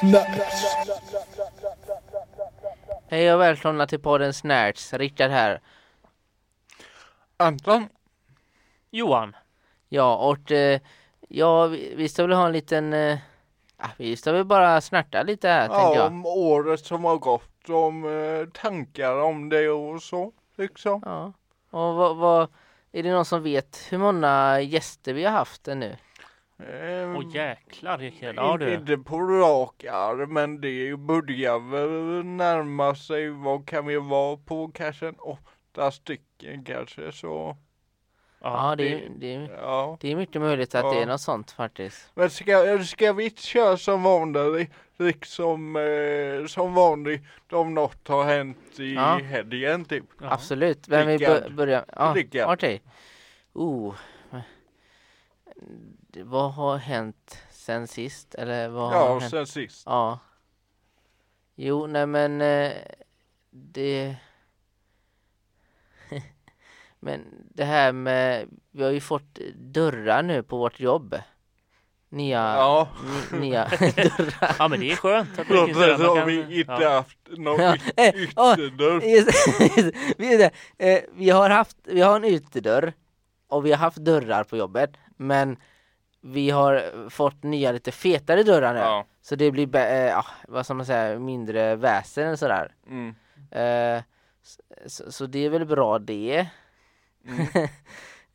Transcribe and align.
Snaps. 0.00 0.64
Hej 3.08 3.34
och 3.34 3.40
välkomna 3.40 3.86
till 3.86 4.00
podden 4.00 4.34
Snärts, 4.34 4.92
Rickard 4.92 5.30
här. 5.30 5.60
Anton. 7.36 7.88
Johan. 8.90 9.36
Ja, 9.88 10.16
och 10.16 10.52
eh, 10.52 10.80
ja, 11.28 11.66
vi, 11.66 11.94
vi 11.96 12.08
ska 12.08 12.22
väl 12.22 12.36
ha 12.36 12.46
en 12.46 12.52
liten, 12.52 12.92
eh, 12.92 13.18
ah, 13.76 13.88
vi 13.96 14.16
ska 14.16 14.32
väl 14.32 14.44
bara 14.44 14.80
snärta 14.80 15.22
lite 15.22 15.48
här 15.48 15.68
Ja, 15.68 15.94
jag. 15.94 16.06
om 16.06 16.26
året 16.26 16.80
som 16.80 17.04
har 17.04 17.16
gått, 17.16 17.68
om 17.68 18.04
eh, 18.04 18.48
tankar 18.62 19.22
om 19.22 19.48
det 19.48 19.68
och 19.68 20.02
så, 20.02 20.32
liksom. 20.56 21.02
Ja, 21.04 21.32
och 21.70 21.94
vad, 21.94 22.16
vad, 22.16 22.48
är 22.92 23.02
det 23.02 23.12
någon 23.12 23.24
som 23.24 23.42
vet 23.42 23.86
hur 23.90 23.98
många 23.98 24.60
gäster 24.60 25.12
vi 25.12 25.24
har 25.24 25.32
haft 25.32 25.68
ännu? 25.68 25.96
Eh, 26.68 27.16
Åh 27.16 27.34
jäklar 27.36 27.98
Rickard. 27.98 28.34
Ja 28.36 28.56
du. 28.56 28.74
Inte 28.74 28.98
på 28.98 29.18
rak 29.20 29.84
arm, 29.84 30.32
men 30.32 30.60
det 30.60 30.96
börjar 30.98 31.58
väl 31.70 32.24
närma 32.24 32.94
sig, 32.94 33.28
vad 33.30 33.66
kan 33.66 33.86
vi 33.86 33.96
vara 33.96 34.36
på, 34.36 34.68
kanske 34.74 35.08
en 35.08 35.14
åtta 35.18 35.90
stycken 35.90 36.64
kanske 36.64 37.12
så. 37.12 37.56
Ja, 38.42 38.74
det, 38.78 38.84
det- 38.84 39.04
är- 39.04 39.08
det, 39.48 39.52
Ja. 39.56 39.96
det 40.00 40.12
är 40.12 40.16
mycket 40.16 40.42
möjligt 40.42 40.74
att 40.74 40.82
det 40.92 40.96
Ja. 40.96 41.02
är 41.02 41.06
något 41.06 41.20
sånt 41.20 41.50
faktiskt. 41.50 42.10
Men 42.14 42.30
ska, 42.30 42.78
ska 42.84 43.12
vi 43.12 43.24
inte 43.24 43.42
köra 43.42 43.76
som 43.76 44.02
vanligt, 44.02 44.70
liksom 44.98 45.76
eh, 45.76 46.46
som 46.46 46.74
vanligt 46.74 47.22
om 47.52 47.74
något 47.74 48.08
har 48.08 48.24
hänt 48.24 48.80
i 48.80 48.94
Ja. 48.94 49.18
helgen 49.24 49.84
typ? 49.84 50.04
Ja. 50.20 50.32
Absolut, 50.32 50.88
vem 50.88 51.06
vill 51.06 51.18
Rickard. 51.18 51.54
börja? 51.54 51.84
Ja, 51.96 52.12
Rickard. 52.16 52.52
okej. 52.54 52.82
Oh. 53.52 53.94
Det- 56.12 56.22
Vad 56.22 56.52
har 56.52 56.76
hänt 56.76 57.38
sen 57.50 57.86
sist? 57.88 58.34
Eller 58.34 58.68
vad 58.68 58.90
har 58.92 58.96
Ja, 59.00 59.18
hänt? 59.18 59.30
sen 59.30 59.46
sist. 59.46 59.82
Ja. 59.86 60.18
Jo, 61.54 61.86
nej 61.86 62.06
men 62.06 62.40
eh, 62.40 62.72
det... 63.50 64.16
men 67.00 67.24
det 67.54 67.64
här 67.64 67.92
med... 67.92 68.48
Vi 68.70 68.82
har 68.82 68.90
ju 68.90 69.00
fått 69.00 69.38
dörrar 69.54 70.22
nu 70.22 70.42
på 70.42 70.58
vårt 70.58 70.80
jobb. 70.80 71.16
Nya... 72.08 72.38
Ja. 72.38 72.88
Nya 73.32 73.64
dörrar. 73.78 74.56
Ja 74.58 74.68
men 74.68 74.80
det 74.80 74.92
är 74.92 74.96
skönt 74.96 75.38
att 75.38 75.48
det 75.48 75.74
så 75.74 75.78
man 75.78 76.08
har 76.08 76.16
kan- 76.16 76.26
vi 76.26 76.60
inte 76.60 76.72
ja. 76.80 76.90
haft 76.90 77.18
någon 77.30 77.60
Ja, 77.60 77.76
eh, 77.96 78.14
ytterdörr. 78.22 79.00
Just- 79.00 79.48
vi, 80.18 80.36
det, 80.36 80.50
eh, 80.78 81.02
vi 81.12 81.30
har 81.30 81.50
haft, 81.50 81.76
vi 81.84 82.00
har 82.00 82.16
en 82.16 82.24
utedörr 82.24 82.92
och 83.48 83.66
vi 83.66 83.70
har 83.70 83.78
haft 83.78 83.96
dörrar 83.98 84.44
på 84.44 84.56
jobbet 84.56 84.90
men 85.16 85.56
vi 86.20 86.50
har 86.50 87.08
fått 87.10 87.42
nya 87.42 87.72
lite 87.72 87.92
fetare 87.92 88.42
dörrar 88.42 88.74
nu. 88.74 88.80
Ja. 88.80 89.04
Så 89.22 89.36
det 89.36 89.50
blir, 89.50 89.76
ja, 90.06 90.24
vad 90.48 90.64
ska 90.64 90.74
man 90.74 90.86
säga, 90.86 91.18
mindre 91.18 91.76
väsen 91.76 92.26
eller 92.26 92.36
sådär. 92.36 92.74
Mm. 92.86 93.14
Eh, 93.50 94.02
så, 94.86 95.12
så 95.12 95.26
det 95.26 95.38
är 95.44 95.50
väl 95.50 95.64
bra 95.66 95.98
det. 95.98 96.46
Mm. 97.26 97.46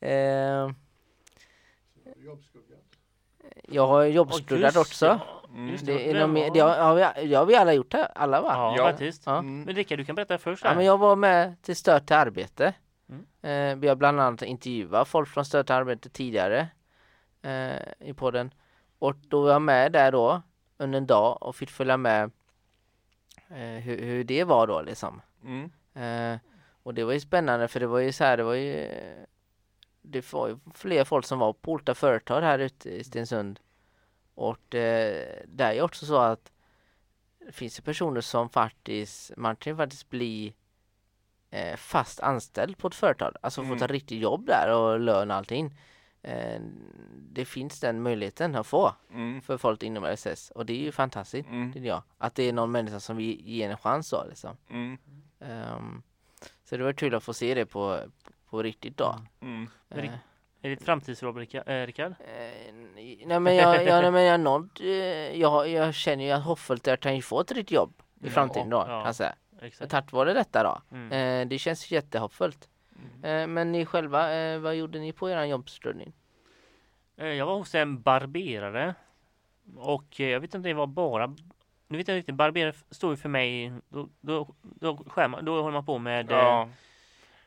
eh, 0.00 0.72
jag 3.68 3.86
har 3.86 4.04
just 4.04 4.76
också. 4.76 5.06
ja. 5.06 5.20
Mm. 5.54 5.76
Det, 5.82 6.10
är 6.10 6.14
det 6.14 6.26
var- 6.26 6.50
det, 6.54 6.60
har, 6.60 6.94
vi, 6.94 7.28
det 7.28 7.34
har 7.34 7.46
vi 7.46 7.56
alla 7.56 7.72
gjort 7.72 7.92
här, 7.92 8.08
alla 8.14 8.40
va? 8.40 8.48
Ja, 8.52 8.74
Ja. 8.76 8.84
faktiskt. 8.90 9.22
Ja. 9.26 9.38
Mm. 9.38 9.62
Men 9.62 9.74
Rickard 9.74 9.98
du 9.98 10.04
kan 10.04 10.14
berätta 10.14 10.38
först 10.38 10.64
Ja, 10.64 10.74
men 10.74 10.84
jag 10.84 10.98
var 10.98 11.16
med 11.16 11.62
till 11.62 11.76
Stöd 11.76 12.06
till 12.06 12.16
arbete. 12.16 12.74
Mm. 13.08 13.26
Eh, 13.42 13.80
vi 13.80 13.88
har 13.88 13.96
bland 13.96 14.20
annat 14.20 14.42
intervjuat 14.42 15.08
folk 15.08 15.28
från 15.28 15.44
Stöd 15.44 15.66
till 15.66 15.74
arbete 15.74 16.08
tidigare 16.08 16.68
eh, 17.50 18.08
i 18.08 18.12
podden. 18.12 18.54
Och 18.98 19.16
då 19.16 19.42
var 19.42 19.50
jag 19.50 19.62
med 19.62 19.92
där 19.92 20.12
då 20.12 20.42
under 20.76 20.98
en 20.98 21.06
dag 21.06 21.42
och 21.42 21.56
fick 21.56 21.70
följa 21.70 21.96
med 21.96 22.30
eh, 23.48 23.56
hur, 23.82 24.02
hur 24.02 24.24
det 24.24 24.44
var 24.44 24.66
då 24.66 24.82
liksom. 24.82 25.22
Mm. 25.44 25.70
Eh, 25.94 26.38
och 26.82 26.94
det 26.94 27.04
var 27.04 27.12
ju 27.12 27.20
spännande 27.20 27.68
för 27.68 27.80
det 27.80 27.86
var 27.86 27.98
ju 27.98 28.12
så 28.12 28.24
här, 28.24 28.36
det 28.36 28.42
var 28.42 28.54
ju 28.54 28.88
det 30.02 30.32
var 30.32 30.48
ju 30.48 30.58
fler 30.74 31.04
folk 31.04 31.26
som 31.26 31.38
var 31.38 31.52
på 31.52 31.72
olika 31.72 31.94
företag 31.94 32.40
här 32.42 32.58
ute 32.58 32.90
i 32.90 33.04
Stensund. 33.04 33.60
Och 34.34 34.74
eh, 34.74 35.42
det 35.46 35.64
är 35.64 35.72
ju 35.72 35.82
också 35.82 36.06
så 36.06 36.16
att 36.16 36.52
det 37.38 37.52
finns 37.52 37.78
ju 37.78 37.82
personer 37.82 38.20
som 38.20 38.48
faktiskt, 38.48 39.32
man 39.36 39.56
kan 39.56 39.72
ju 39.72 39.76
faktiskt 39.76 40.10
bli 40.10 40.54
eh, 41.50 41.76
fast 41.76 42.20
anställd 42.20 42.78
på 42.78 42.88
ett 42.88 42.94
företag. 42.94 43.36
Alltså 43.40 43.60
få 43.60 43.66
Mm. 43.66 43.78
ta 43.78 43.84
ett 43.84 43.90
riktigt 43.90 44.20
jobb 44.20 44.46
där 44.46 44.74
och 44.76 45.00
lön 45.00 45.30
och 45.30 45.36
allting. 45.36 45.74
Eh, 46.26 46.60
det 47.32 47.44
finns 47.44 47.80
den 47.80 48.02
möjligheten 48.02 48.54
att 48.54 48.66
få 48.66 48.92
Mm. 49.12 49.42
för 49.42 49.58
folk 49.58 49.82
inom 49.82 50.04
LSS 50.04 50.50
och 50.50 50.66
det 50.66 50.72
är 50.72 50.82
ju 50.84 50.92
fantastiskt, 50.92 51.48
Mm. 51.48 51.72
tycker 51.72 51.88
jag. 51.88 52.02
Att 52.18 52.34
det 52.34 52.42
är 52.42 52.52
någon 52.52 52.70
människa 52.72 53.00
som 53.00 53.16
vi 53.16 53.40
ger 53.44 53.70
en 53.70 53.76
chans 53.76 54.10
då 54.10 54.24
liksom. 54.28 54.56
Mm. 54.70 54.98
Ehm, 55.40 56.02
så 56.64 56.76
det 56.76 56.84
var 56.84 56.92
kul 56.92 57.14
att 57.14 57.22
få 57.24 57.34
se 57.34 57.54
det 57.54 57.66
på, 57.66 58.00
på 58.50 58.62
riktigt 58.62 58.96
då. 58.96 59.16
Mm. 59.40 59.68
Eh, 59.90 60.04
Är 60.62 60.68
det 60.68 60.72
ett 60.72 60.82
framtidsjobb 60.82 61.36
Rickard? 61.36 61.68
Eh, 61.68 61.86
Rickard? 61.86 62.14
nej 63.26 63.40
men 63.40 63.56
jag, 63.56 63.84
jag, 63.84 64.02
nej, 64.02 64.10
men 64.10 64.24
jag, 64.42 64.68
eh, 64.80 65.40
jag, 65.40 65.68
jag 65.68 65.94
känner 65.94 66.24
ju 66.24 66.30
att 66.30 66.44
hoppfullt 66.44 66.88
att 66.88 67.00
kan 67.00 67.16
ju 67.16 67.22
få 67.22 67.40
ett 67.40 67.52
riktigt 67.52 67.70
jobb 67.70 68.02
i 68.22 68.30
framtiden 68.30 68.70
då, 68.70 68.76
ja. 68.76 68.84
kan 68.84 69.04
jag 69.04 69.14
säga. 69.14 69.34
Exakt. 69.60 69.90
Tack 69.90 70.12
vare 70.12 70.34
detta 70.34 70.62
då. 70.62 70.96
Mm. 70.96 71.12
Eh, 71.12 71.48
det 71.48 71.58
känns 71.58 71.90
jättehoppfullt. 71.90 72.68
Eh, 73.22 73.46
men 73.46 73.72
ni 73.72 73.86
själva, 73.86 74.34
eh, 74.34 74.58
vad 74.58 74.74
gjorde 74.74 74.98
ni 74.98 75.12
på 75.12 75.30
er 75.30 75.44
jobbstudning? 75.44 76.12
Eh, 77.16 77.26
Jag 77.26 77.46
var 77.46 77.54
hos 77.54 77.74
en 77.74 78.02
barberare 78.02 78.94
och 79.76 80.20
eh, 80.20 80.28
jag 80.28 80.40
vet 80.40 80.54
inte, 80.54 80.68
det 80.68 80.74
var 80.74 80.86
bara 80.86 81.26
nu 81.88 81.98
vet 81.98 82.08
jag 82.08 82.14
inte 82.14 82.18
riktigt, 82.20 82.34
barberare 82.34 82.72
står 82.90 83.10
ju 83.10 83.16
för 83.16 83.28
mig, 83.28 83.72
då, 83.88 84.08
då, 84.20 84.48
då, 84.62 84.96
skär 85.08 85.28
man, 85.28 85.44
då 85.44 85.62
håller 85.62 85.72
man 85.72 85.86
på 85.86 85.98
med 85.98 86.30
eh, 86.32 86.38
Ja. 86.38 86.68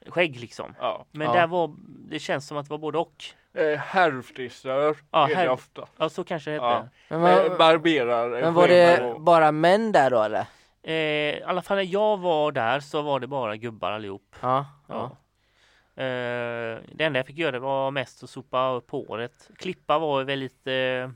skägg 0.07 0.39
liksom. 0.39 0.75
Ja. 0.79 1.05
Men 1.11 1.27
Ja. 1.27 1.33
där 1.33 1.47
var, 1.47 1.75
det 1.87 2.19
känns 2.19 2.47
som 2.47 2.57
att 2.57 2.65
det 2.65 2.71
var 2.71 2.77
både 2.77 2.97
och. 2.97 3.23
Eh, 3.53 3.79
Herrfrisör 3.79 4.95
Ja, 5.11 5.23
är 5.25 5.29
det 5.29 5.35
herr- 5.35 5.49
ofta. 5.49 5.87
Ja, 5.97 6.09
så 6.09 6.23
kanske 6.23 6.49
det 6.51 6.53
hette. 6.55 6.65
Ja. 7.07 7.17
Men, 7.17 7.23
Eh, 7.37 7.49
var, 7.49 7.57
barberare. 7.57 8.41
men 8.41 8.53
var 8.53 8.67
det 8.67 9.03
och- 9.03 9.21
bara 9.21 9.51
män 9.51 9.91
där 9.91 10.09
då 10.09 10.21
eller? 10.23 10.45
Eh, 10.83 10.93
I 10.93 11.43
alla 11.45 11.61
fall 11.61 11.77
när 11.77 11.83
jag 11.83 12.17
var 12.17 12.51
där 12.51 12.79
så 12.79 13.01
var 13.01 13.19
det 13.19 13.27
bara 13.27 13.55
gubbar 13.57 13.91
allihop. 13.91 14.35
Ja, 14.41 14.65
Ja. 14.87 15.11
Eh, 15.99 16.79
det 16.91 17.03
enda 17.03 17.19
jag 17.19 17.25
fick 17.25 17.37
göra 17.37 17.59
var 17.59 17.91
mest 17.91 18.23
att 18.23 18.29
sopa 18.29 18.69
upp 18.69 18.91
håret. 18.91 19.49
Klippa 19.57 19.99
var 19.99 20.23
väldigt 20.23 20.67
eh, 20.67 21.09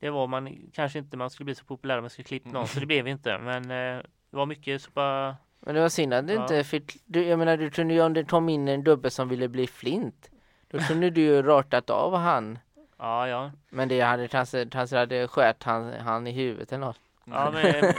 Det 0.00 0.10
var 0.10 0.26
man 0.26 0.58
kanske 0.72 0.98
inte 0.98 1.16
man 1.16 1.30
skulle 1.30 1.44
bli 1.44 1.54
så 1.54 1.64
populär 1.64 1.98
om 1.98 2.02
man 2.02 2.10
skulle 2.10 2.24
klippa 2.24 2.48
någon 2.50 2.68
så 2.68 2.80
det 2.80 2.86
blev 2.86 3.08
inte 3.08 3.38
men 3.38 3.62
eh, 3.70 4.02
det 4.30 4.36
var 4.36 4.46
mycket 4.46 4.82
sopa 4.82 5.36
Men 5.60 5.74
det 5.74 5.80
var 5.80 5.88
synd 5.88 6.14
att 6.14 6.26
du 6.26 6.32
Ja. 6.34 6.42
inte 6.42 6.64
fick, 6.64 6.96
du, 7.04 7.24
jag 7.24 7.38
menar 7.38 7.56
du 7.56 7.70
kunde 7.70 7.94
ju 7.94 8.02
om 8.02 8.12
det 8.12 8.24
kom 8.24 8.48
in 8.48 8.68
en 8.68 8.84
dubbe 8.84 9.10
som 9.10 9.28
ville 9.28 9.48
bli 9.48 9.66
flint. 9.66 10.30
Då 10.68 10.78
kunde 10.78 11.10
du 11.10 11.20
ju 11.20 11.42
ratat 11.42 11.90
av 11.90 12.16
han. 12.16 12.58
Ja 12.98 13.28
ja 13.28 13.50
Men 13.70 13.88
det 13.88 14.00
hade 14.00 14.28
kanske, 14.28 14.66
kanske 14.70 14.96
hade 14.96 15.28
skört 15.28 15.62
han, 15.62 15.92
han 15.92 16.26
i 16.26 16.32
huvudet 16.32 16.72
eller 16.72 16.86
något. 16.86 17.00
Ja 17.24 17.50
men 17.50 17.64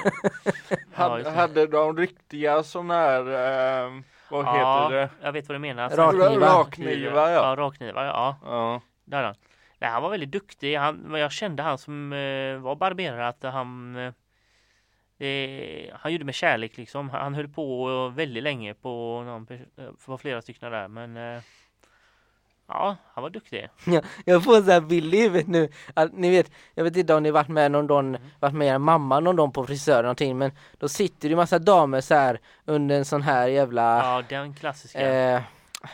ja, 0.70 0.76
Hade, 0.94 1.30
hade 1.30 1.68
de 1.68 1.98
riktiga 1.98 2.64
sådana 2.64 2.94
här, 2.94 3.24
vad 4.34 4.46
ja, 4.46 4.84
heter 4.84 4.96
det? 4.96 5.10
jag 5.22 5.32
vet 5.32 5.48
vad 5.48 5.56
du 5.56 5.60
menar 5.60 5.90
Rakknivar. 5.90 6.40
Rakknivar, 6.40 7.30
ja. 7.30 7.50
Ja 7.50 7.56
rakknivar 7.56 8.06
ja 8.06 8.38
Ja. 8.46 8.82
Där 9.06 9.20
är 9.20 9.24
han. 9.24 9.36
Nej, 9.80 9.90
han 9.90 10.04
var 10.04 10.10
väldigt 10.10 10.32
duktig. 10.32 10.76
Han, 10.76 10.96
men 10.96 11.22
jag 11.22 11.32
kände 11.32 11.64
han 11.64 11.78
som 11.78 12.14
eh, 12.14 12.58
var 12.58 12.76
barberare 12.76 13.28
att 13.28 13.44
han 13.44 13.96
eh, 13.96 15.28
eh, 15.28 15.94
Han 16.00 16.12
gjorde 16.12 16.26
med 16.26 16.36
kärlek 16.36 16.78
liksom. 16.78 17.10
Han 17.10 17.34
höll 17.36 17.48
på 17.48 18.08
väldigt 18.10 18.44
länge 18.44 18.74
på 18.74 19.24
någon 19.26 19.46
pers- 19.48 19.68
eh, 19.88 19.92
på 20.06 20.18
flera 20.18 20.42
stycken 20.42 20.72
där 20.72 20.88
men 20.88 21.18
eh, 21.18 21.42
Ja, 22.76 22.96
han 23.14 23.22
var 23.22 23.30
duktig. 23.30 23.70
Jag 24.26 24.44
får 24.44 24.62
så 24.62 24.72
här 24.72 24.82
bild 24.82 25.14
i 25.14 25.22
huvudet 25.22 25.48
nu. 25.48 25.70
Att, 25.94 26.14
ni 26.14 26.30
vet, 26.30 26.52
jag 26.76 26.84
vet 26.84 26.96
inte 26.98 27.14
om 27.16 27.24
ni 27.24 27.32
varit 27.32 27.48
med 27.48 27.72
någon 27.72 27.88
dag, 27.88 28.18
varit 28.40 28.54
med 28.54 28.68
er 28.68 28.78
mamma 28.78 29.20
någon 29.20 29.36
dag 29.36 29.54
på 29.54 29.66
frisör 29.66 29.92
eller 29.94 30.04
någonting 30.04 30.38
men 30.38 30.52
då 30.78 30.88
sitter 30.90 31.22
det 31.22 31.28
ju 31.32 31.36
massa 31.36 31.60
damer 31.60 32.02
så 32.02 32.16
här 32.16 32.40
under 32.66 32.96
en 32.98 33.06
sån 33.06 33.22
här 33.22 33.48
jävla 33.48 33.82
Ja, 33.98 34.24
den 34.30 34.54
klassiska. 34.54 35.00
eh, 35.36 35.42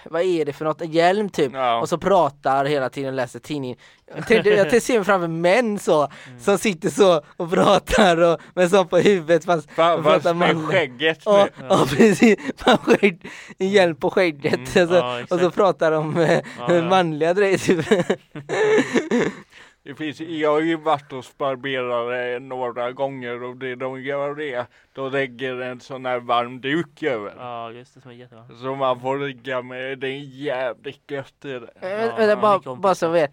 vad 0.05 0.21
är 0.21 0.45
det 0.45 0.53
för 0.53 0.65
något? 0.65 0.81
En 0.81 0.91
hjälm 0.91 1.29
typ. 1.29 1.51
Ja. 1.53 1.79
Och 1.79 1.89
så 1.89 1.97
pratar 1.97 2.65
hela 2.65 2.89
tiden 2.89 3.09
och 3.09 3.15
läser 3.15 3.39
tidningen. 3.39 3.77
Jag 4.09 4.17
jag 4.17 4.45
tänkte 4.45 4.81
se 4.81 4.95
mig 4.95 5.03
framför 5.05 5.27
män 5.27 5.79
så, 5.79 6.01
Mm. 6.27 6.39
som 6.39 6.57
sitter 6.57 6.89
så 6.89 7.21
och 7.37 7.51
pratar 7.51 8.17
och 8.17 8.39
med 8.53 8.69
så 8.69 8.85
på 8.85 8.97
huvudet 8.97 9.45
fast 9.45 9.69
Fa- 9.69 9.97
och 9.97 10.03
Fast 10.03 10.35
med 10.35 10.65
skägget 10.65 11.19
Ja, 11.25 11.47
nu. 11.59 11.65
ja 11.69 11.85
precis, 11.97 12.37
Man 12.65 12.77
skägg, 12.77 13.31
en 13.57 13.69
hjälm 13.69 13.95
på 13.95 14.09
skägget 14.11 14.53
Mm, 14.75 14.81
alltså, 14.81 14.95
ja, 14.97 15.19
och 15.29 15.39
så 15.39 15.51
pratar 15.51 15.91
de 15.91 16.17
eh, 16.17 16.39
Ja, 16.59 16.73
ja. 16.75 16.81
manliga 16.81 17.33
grejer 17.33 17.57
typ. 17.57 17.85
Det 19.83 19.95
finns, 19.95 20.19
jag 20.21 20.51
har 20.51 20.59
ju 20.59 20.75
varit 20.75 21.11
hos 21.11 21.37
barberare 21.37 22.39
några 22.39 22.91
gånger 22.91 23.43
och 23.43 23.57
det 23.57 23.75
de 23.75 24.01
gör 24.01 24.35
det, 24.35 24.65
de 24.93 25.11
lägger 25.11 25.61
en 25.61 25.79
sån 25.79 26.05
här 26.05 26.19
varm 26.19 26.61
duk 26.61 27.03
över. 27.03 27.33
Ja, 27.37 27.71
just 27.71 27.93
det 27.93 28.01
som 28.01 28.11
är 28.11 28.15
jättebra. 28.15 28.45
Så 28.61 28.75
man 28.75 28.99
får 28.99 29.17
ligga 29.19 29.61
med, 29.61 29.99
det 29.99 30.07
är 30.07 30.19
jävligt 30.19 31.11
gött 31.11 31.33
det. 31.39 31.55
Eh, 31.55 31.89
Ja, 31.89 32.23
ja, 32.23 32.35
bara, 32.35 32.75
bara 32.75 32.95
så 32.95 33.09
vi 33.09 33.27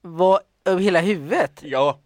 vad, 0.00 0.40
över 0.64 0.80
hela 0.80 1.00
huvudet? 1.00 1.60
Ja, 1.62 1.98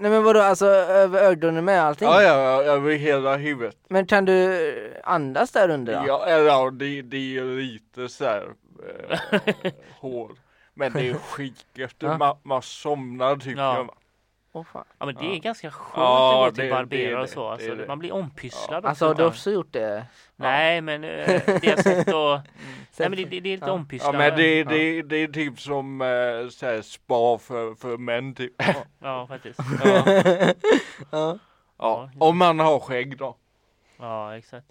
Nej 0.00 0.10
men 0.10 0.22
vadå, 0.24 0.40
alltså 0.40 0.66
över 0.66 1.22
ögonen 1.22 1.64
med 1.64 1.82
allting? 1.82 2.08
Ja, 2.08 2.22
ja, 2.22 2.62
över 2.62 2.92
hela 2.92 3.36
huvudet. 3.36 3.76
Men 3.88 4.06
kan 4.06 4.24
du 4.24 5.00
andas 5.04 5.50
där 5.52 5.68
under 5.70 5.94
då? 5.94 6.04
Ja, 6.06 6.30
ja, 6.30 6.70
det, 6.70 7.02
det 7.02 7.16
är 7.16 7.20
ju 7.20 7.60
lite 7.60 8.08
så 8.08 8.24
här 8.24 8.48
eh, 9.10 9.72
hår. 10.00 10.30
Men 10.78 10.92
det 10.92 11.08
är 11.08 11.14
skitgött. 11.30 11.94
Ja. 11.98 12.18
Man, 12.18 12.36
man 12.42 12.62
somnar 12.62 13.36
typ. 13.36 13.58
Ja. 13.58 13.86
Ja. 14.52 14.64
Fan. 14.72 14.84
Ja 14.98 15.06
men 15.06 15.14
det 15.14 15.24
är 15.26 15.32
Ja. 15.34 15.40
ganska 15.42 15.70
skönt 15.70 15.96
Ja, 15.96 16.46
att 16.46 16.54
gå 16.56 16.60
till 16.62 16.70
barberare 16.70 17.22
och 17.22 17.28
så. 17.28 17.48
Alltså, 17.48 17.74
det. 17.74 17.86
man 17.86 17.98
blir 17.98 18.12
ompysslad 18.14 18.86
Alltså 18.86 19.06
har 19.06 19.14
du 19.14 19.24
också 19.24 19.50
gjort 19.50 19.72
det? 19.72 20.06
Nej 20.36 20.80
men 20.80 21.04
eh, 21.04 21.26
det 21.46 21.64
jag 21.64 21.78
sett 21.82 22.08
och, 22.14 22.38
Nej 22.98 23.08
men 23.08 23.10
det, 23.10 23.24
det, 23.24 23.24
det 23.30 23.36
är 23.36 23.40
lite 23.40 23.66
Ja. 23.66 23.72
ompysslad. 23.72 24.14
Ja 24.14 24.18
men 24.18 24.36
det, 24.36 24.58
Ja. 24.58 24.64
det, 24.64 25.02
det 25.02 25.16
är 25.16 25.28
typ 25.28 25.60
som 25.60 26.00
eh, 26.00 26.48
så 26.50 26.66
här, 26.66 26.82
spa 26.82 27.38
för, 27.38 27.74
för 27.74 27.96
män 27.96 28.34
typ. 28.34 28.62
Ja 28.98 29.26
faktiskt. 29.26 29.60
Ja. 29.84 30.04
Ja. 31.10 31.38
ja. 31.78 32.10
Om 32.18 32.38
man 32.38 32.58
har 32.58 32.80
skägg 32.80 33.16
då. 33.18 33.36
Ja 33.98 34.36
exakt. 34.36 34.66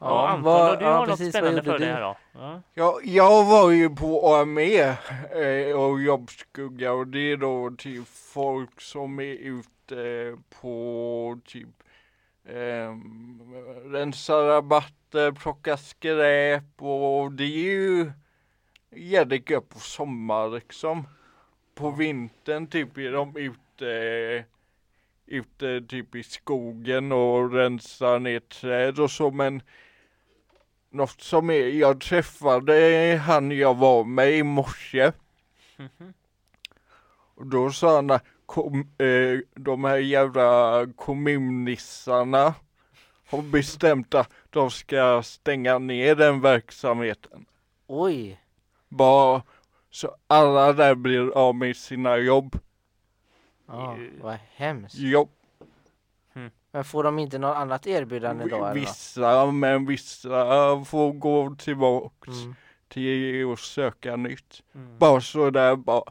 Ja, 0.00 0.06
Ja, 0.06 0.28
Anton 0.28 0.68
då, 0.68 0.76
du 0.76 0.84
ja, 0.84 0.92
har 0.92 0.98
något 0.98 1.08
precis, 1.08 1.34
vad 1.34 1.42
spännande 1.42 1.62
för 1.62 1.78
dig 1.78 1.88
här 1.88 2.00
då? 2.00 2.16
Ja. 2.32 2.62
Ja, 2.74 3.00
jag 3.04 3.44
var 3.44 3.70
ju 3.70 3.90
på 3.90 4.34
AME 4.34 4.96
eh, 5.30 5.80
och 5.80 6.00
jobbskugga 6.00 6.92
och 6.92 7.06
det 7.06 7.32
är 7.32 7.36
då 7.36 7.70
typ 7.78 8.08
folk 8.08 8.80
som 8.80 9.20
är 9.20 9.34
ute 9.34 10.36
på 10.60 11.40
typ 11.44 11.68
eh, 12.44 12.94
rensa 13.90 14.34
rabatter, 14.48 15.32
plocka 15.32 15.76
skräp 15.76 16.82
och 16.82 17.32
det 17.32 17.44
är 17.44 17.72
ju 17.72 18.12
jävligt 18.96 19.50
gött 19.50 19.68
på 19.68 19.78
sommar 19.78 20.48
liksom. 20.48 21.08
På 21.74 21.90
vintern 21.90 22.66
typ 22.66 22.98
är 22.98 23.12
de 23.12 23.36
ute 23.36 24.44
ute 25.26 25.80
typ 25.88 26.14
i 26.14 26.22
skogen 26.22 27.12
och 27.12 27.52
rensar 27.52 28.18
ner 28.18 28.40
träd 28.40 28.98
och 28.98 29.10
så 29.10 29.30
men 29.30 29.62
något 30.90 31.20
som 31.20 31.50
är, 31.50 31.68
jag 31.68 32.00
träffade 32.00 33.16
han 33.26 33.50
jag 33.50 33.76
var 33.76 34.04
med 34.04 34.32
i 34.32 34.42
morse 34.42 35.12
Mhm. 35.76 36.12
och 37.34 37.46
då 37.46 37.70
sa 37.72 37.96
han 37.96 38.18
kom, 38.46 38.80
eh, 38.98 39.38
de 39.54 39.84
här 39.84 39.96
jävla 39.96 40.86
kommunnissarna 40.96 42.54
har 43.30 43.42
bestämt 43.42 44.14
att 44.14 44.30
de 44.50 44.70
ska 44.70 45.22
stänga 45.22 45.78
ner 45.78 46.14
den 46.16 46.40
verksamheten. 46.40 47.46
Oj! 47.86 48.40
Bara 48.88 49.42
så 49.90 50.16
alla 50.26 50.72
där 50.72 50.94
blir 50.94 51.30
av 51.30 51.54
med 51.54 51.76
sina 51.76 52.16
jobb. 52.16 52.58
Ja, 53.66 53.92
Eh, 53.96 54.22
vad 54.22 54.38
hemskt. 54.54 54.94
jobb 54.98 55.30
Men 56.72 56.84
får 56.84 57.02
de 57.04 57.18
inte 57.18 57.38
något 57.38 57.56
annat 57.56 57.86
erbjudande 57.86 58.44
då? 58.48 58.56
eller 58.56 58.74
vissa, 58.74 59.46
men 59.50 59.86
vissa 59.86 60.84
får 60.84 61.12
gå 61.12 61.54
tillbaks 61.58 62.28
Mm. 62.28 62.54
till 62.88 63.52
att 63.52 63.58
söka 63.58 64.16
nytt. 64.16 64.62
Mm. 64.74 64.98
Bara 64.98 65.20
sådär 65.20 65.76
bara. 65.76 66.02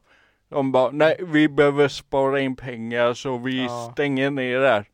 De 0.49 0.71
bara, 0.71 0.91
nej 0.91 1.15
vi 1.27 1.49
behöver 1.49 1.87
spara 1.87 2.39
in 2.39 2.55
pengar 2.55 3.13
så 3.13 3.37
vi 3.37 3.65
Ja. 3.65 3.89
stänger 3.93 4.31
ner 4.31 4.59
där. 4.59 4.85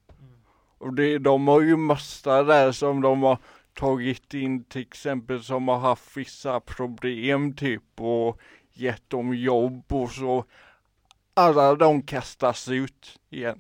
Och 0.77 0.93
det, 0.93 1.17
de 1.17 1.47
har 1.47 1.61
ju 1.61 1.77
massa 1.77 2.43
där 2.43 2.71
som 2.71 3.01
de 3.01 3.23
har 3.23 3.37
tagit 3.73 4.33
in 4.33 4.63
till 4.63 4.81
exempel 4.81 5.43
som 5.43 5.67
har 5.67 5.77
haft 5.79 6.17
vissa 6.17 6.59
problem 6.59 7.53
typ 7.55 7.83
och 8.01 8.39
gett 8.73 9.09
dem 9.09 9.33
jobb 9.33 9.83
och 9.89 10.11
så. 10.11 10.45
Alla 11.33 11.75
de 11.75 12.01
kastas 12.01 12.69
ut 12.69 13.19
igen. 13.29 13.59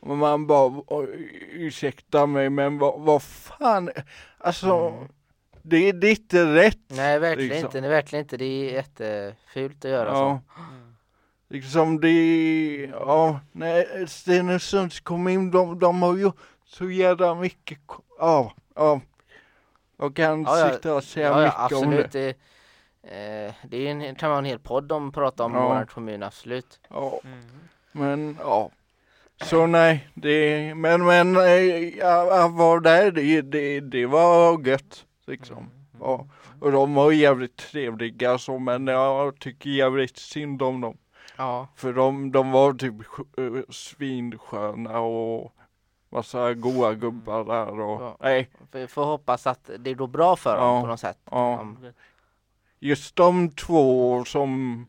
Och 0.00 0.16
man 0.16 0.46
bara, 0.46 0.82
"Oj, 0.86 1.08
ursäkta 1.52 2.26
mig 2.26 2.50
men 2.50 2.78
vad, 2.78 3.00
vad 3.00 3.22
fan, 3.22 3.90
alltså 4.38 4.74
Mm. 4.76 5.08
det, 5.62 5.92
det 5.92 6.06
är 6.06 6.10
inte 6.10 6.54
rätt. 6.54 6.78
Nej 6.88 7.18
verkligen 7.18 7.48
liksom. 7.50 7.66
inte, 7.66 7.80
nej, 7.80 7.90
verkligen 7.90 8.24
inte. 8.24 8.36
Det 8.36 8.44
är 8.44 8.72
jättefult 8.72 9.84
att 9.84 9.90
göra 9.90 10.10
så. 10.14 10.18
Ja. 10.20 10.40
Mm. 10.58 10.94
Liksom 11.48 12.00
det, 12.00 12.76
ja, 12.92 13.40
nej, 13.52 14.04
Stenungsunds 14.08 15.00
kommun, 15.00 15.50
de, 15.50 15.78
de 15.78 16.02
har 16.02 16.16
ju 16.16 16.30
så 16.64 16.90
jävla 16.90 17.34
mycket, 17.34 17.78
ja, 18.18 18.52
ja. 18.74 19.00
Jag 19.98 20.16
kan 20.16 20.42
Ja, 20.42 20.58
ja. 20.58 20.72
sitta 20.74 20.94
och 20.94 21.04
säga 21.04 21.26
Ja, 21.28 21.40
ja 21.42 21.44
mycket 21.46 21.76
om 21.76 21.88
absolut. 21.88 22.12
det. 22.12 22.36
Det, 23.02 23.46
eh, 23.46 23.54
det 23.68 23.76
är 23.88 23.90
en, 23.90 24.14
kan 24.14 24.28
vara 24.30 24.38
en 24.38 24.44
hel 24.44 24.58
podd 24.58 24.92
om 24.92 25.08
att 25.08 25.14
prata 25.14 25.44
om 25.44 25.54
Ja. 25.54 25.68
våran 25.68 25.86
kommun, 25.86 26.22
absolut. 26.22 26.80
Ja, 26.88 27.20
Mm. 27.24 27.38
men 27.92 28.36
ja. 28.40 28.70
Så 29.42 29.66
nej, 29.66 30.08
det, 30.14 30.74
men 30.74 31.04
men, 31.04 31.36
eh, 31.36 31.98
jag, 31.98 32.48
var 32.50 32.80
där, 32.80 33.10
det, 33.10 33.40
det, 33.42 33.80
det 33.80 34.06
var 34.06 34.66
gött 34.66 35.06
liksom. 35.26 35.56
Mm. 35.58 35.70
Ja. 36.00 36.26
Och 36.60 36.72
de 36.72 36.94
var 36.94 37.12
jävligt 37.12 37.56
trevliga 37.56 38.38
så, 38.38 38.58
men 38.58 38.86
jag 38.86 39.38
tycker 39.38 39.70
jävligt 39.70 40.16
synd 40.16 40.62
om 40.62 40.80
dem. 40.80 40.96
Ja. 41.36 41.68
För 41.76 41.92
de, 41.92 42.32
de 42.32 42.50
var 42.50 42.72
typ 42.72 42.94
eh, 43.38 43.62
svinsköna 43.70 44.98
och 45.00 45.52
massa 46.12 46.54
goa 46.54 46.94
gubbar 46.94 47.44
där 47.44 47.80
och 47.80 48.02
Ja. 48.02 48.16
nej, 48.20 48.48
Vi 48.72 48.86
får 48.86 49.04
hoppas 49.04 49.46
att 49.46 49.70
det 49.78 49.94
går 49.94 50.06
bra 50.06 50.36
för 50.36 50.56
dem 50.56 50.64
Ja. 50.74 50.80
på 50.80 50.86
något 50.86 51.00
sätt. 51.00 51.18
ja. 51.30 51.66
Just 52.82 53.16
de 53.16 53.50
två 53.50 54.24
som 54.24 54.86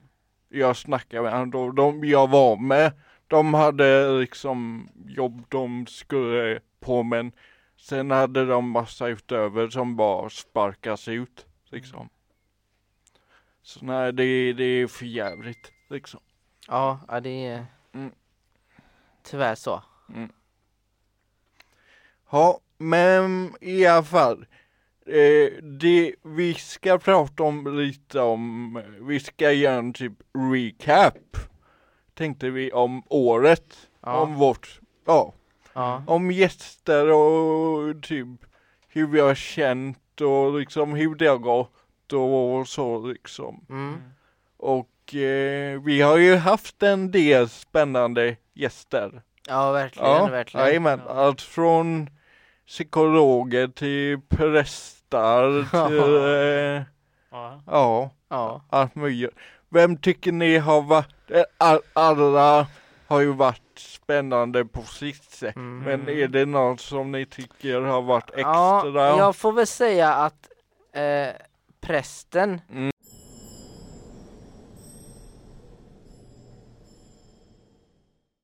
jag 0.50 0.78
snackade 0.78 1.24
med, 1.32 1.48
då, 1.48 1.72
de 1.72 2.04
jag 2.04 2.30
var 2.30 2.58
med, 2.58 2.92
de 3.32 3.54
hade 3.54 4.20
liksom 4.20 4.90
jobb 5.08 5.46
de 5.50 5.88
skulle 5.88 6.60
på 6.80 7.04
men 7.04 7.32
sen 7.78 8.12
hade 8.12 8.46
de 8.46 8.70
massa 8.70 9.08
utöver 9.08 9.70
som 9.70 9.96
bara 9.96 10.30
sparkas 10.30 11.08
ut 11.08 11.46
liksom. 11.70 12.10
Så 13.62 13.86
nej, 13.86 14.14
det, 14.14 14.54
det 14.54 14.64
är 14.64 14.88
för 14.88 15.06
jävligt 15.06 15.72
liksom. 15.90 16.20
Ja, 16.68 17.00
ja 17.08 17.20
det 17.20 17.46
är 17.46 17.66
Mm. 17.94 18.12
tyvärr 19.24 19.56
så. 19.56 19.84
Ja, 22.32 22.60
men 22.78 23.56
i 23.62 23.86
alla 23.86 24.04
fall. 24.04 24.46
Eh, 25.06 25.64
det 25.64 26.16
vi 26.24 26.54
ska 26.54 26.98
prata 27.00 27.44
om 27.44 27.78
lite 27.78 28.20
om, 28.20 28.82
vi 29.02 29.20
ska 29.20 29.52
göra 29.52 29.76
en 29.76 29.94
typ 29.94 30.14
recap. 30.54 31.38
Tänkte 32.22 32.50
vi 32.50 32.72
om 32.72 33.04
året, 33.10 33.90
Ja. 34.02 34.16
om 34.22 34.36
vårt, 34.36 34.80
ja, 35.06 35.34
Ja. 35.74 36.04
om 36.08 36.32
gäster 36.32 37.12
och 37.12 38.04
typ 38.04 38.28
hur 38.88 39.08
vi 39.08 39.20
har 39.20 39.36
känt 39.36 40.22
och 40.22 40.60
liksom 40.60 40.94
hur 40.94 41.16
det 41.16 41.28
har 41.28 41.38
gått 41.38 42.14
och 42.14 42.68
så 42.68 43.06
liksom. 43.08 43.66
Mm. 43.70 44.02
Och 44.58 45.16
eh, 45.16 45.82
vi 45.82 46.02
har 46.02 46.18
ju 46.18 46.36
haft 46.36 46.84
en 46.84 47.12
del 47.12 47.50
spännande 47.50 48.36
gäster. 48.54 49.22
Ja, 49.48 49.72
verkligen, 49.72 50.10
Ja, 50.10 50.26
verkligen. 50.28 50.66
jajamän. 50.68 51.02
Ja. 51.08 51.14
Allt 51.14 51.42
från 51.42 52.10
psykologer 52.68 53.68
till 53.68 54.20
prästar 54.30 55.64
till, 55.88 56.16
eh, 56.78 56.84
Ja. 57.32 57.62
ja, 57.68 58.10
Ja. 58.30 58.62
allt 58.70 58.96
möjligt. 58.96 59.32
Vem 59.70 59.98
tycker 59.98 60.32
ni 60.32 60.58
har 60.58 60.82
varit, 60.82 61.08
eh, 61.32 61.44
all, 61.58 61.80
alla 61.94 62.68
har 63.08 63.20
ju 63.20 63.34
varit 63.34 63.62
spännande 63.78 64.66
på 64.66 64.82
sitt 64.82 65.24
sätt. 65.32 65.56
Mm. 65.56 65.80
Men 65.80 66.10
är 66.10 66.28
det 66.28 66.46
något 66.46 66.82
som 66.82 67.12
ni 67.12 67.26
tycker 67.26 67.82
har 67.82 68.02
varit 68.02 68.30
extra? 68.30 69.08
Ja, 69.08 69.18
jag 69.18 69.36
får 69.36 69.52
väl 69.52 69.68
säga 69.68 70.14
att 70.14 70.50
eh, 70.94 71.36
prästen 71.82 72.62
Mm. 72.72 72.92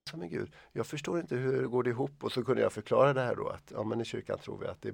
Så, 0.08 0.18
Men 0.18 0.30
gud, 0.30 0.52
jag 0.72 0.88
förstår 0.88 1.20
inte 1.20 1.36
hur 1.36 1.62
det 1.62 1.68
går 1.68 1.88
ihop 1.88 2.24
och 2.24 2.32
så 2.32 2.44
kunde 2.44 2.62
jag 2.62 2.72
förklara 2.74 3.14
det 3.14 3.22
här 3.22 3.36
då 3.36 3.48
att 3.48 3.72
ja, 3.76 3.84
men 3.84 4.02
i 4.02 4.06
kyrkan 4.06 4.38
tror 4.40 4.58
vi 4.60 4.68
att 4.68 4.82
det, 4.82 4.94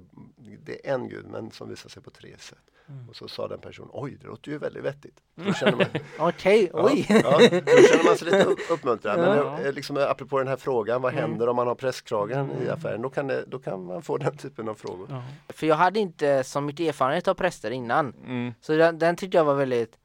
det 0.64 0.88
är 0.88 0.94
en 0.94 1.08
gud 1.08 1.26
men 1.26 1.50
som 1.50 1.68
visar 1.68 1.88
sig 1.88 2.02
på 2.02 2.10
tre 2.10 2.38
sätt. 2.38 2.58
Mm. 2.88 3.08
Och 3.08 3.16
så 3.16 3.28
sa 3.28 3.48
den 3.48 3.58
personen, 3.60 3.90
oj 3.92 4.16
det 4.20 4.26
låter 4.26 4.50
ju 4.50 4.58
väldigt 4.58 4.84
vettigt. 4.84 5.20
Man, 5.34 5.54
Okej, 6.18 6.70
oj! 6.72 7.06
ja, 7.08 7.38
då 7.38 7.38
känner 7.38 8.04
man 8.04 8.16
sig 8.16 8.24
lite 8.30 8.44
upp- 8.44 8.70
uppmuntrad. 8.70 9.18
Men 9.18 9.38
Ja. 9.38 9.60
eh, 9.60 9.72
liksom, 9.72 9.96
apropå 9.96 10.38
den 10.38 10.48
här 10.48 10.56
frågan, 10.56 11.02
vad 11.02 11.12
Mm. 11.12 11.30
händer 11.30 11.48
om 11.48 11.56
man 11.56 11.66
har 11.66 11.74
presskragen 11.74 12.50
i 12.50 12.62
Mm. 12.62 12.74
affären? 12.74 13.02
Då 13.02 13.10
kan, 13.10 13.26
det, 13.26 13.44
då 13.46 13.58
kan 13.58 13.84
man 13.84 14.02
få 14.02 14.18
den 14.18 14.36
typen 14.36 14.68
av 14.68 14.74
frågor. 14.74 15.06
Ja. 15.10 15.22
För 15.48 15.66
jag 15.66 15.76
hade 15.76 16.00
inte 16.00 16.44
så 16.44 16.60
mycket 16.60 16.88
erfarenhet 16.88 17.28
av 17.28 17.34
präster 17.34 17.70
innan. 17.70 18.14
Mm. 18.26 18.54
Så 18.60 18.76
den, 18.76 18.98
den 18.98 19.16
tyckte 19.16 19.36
jag 19.36 19.44
var 19.44 19.54
väldigt 19.54 19.98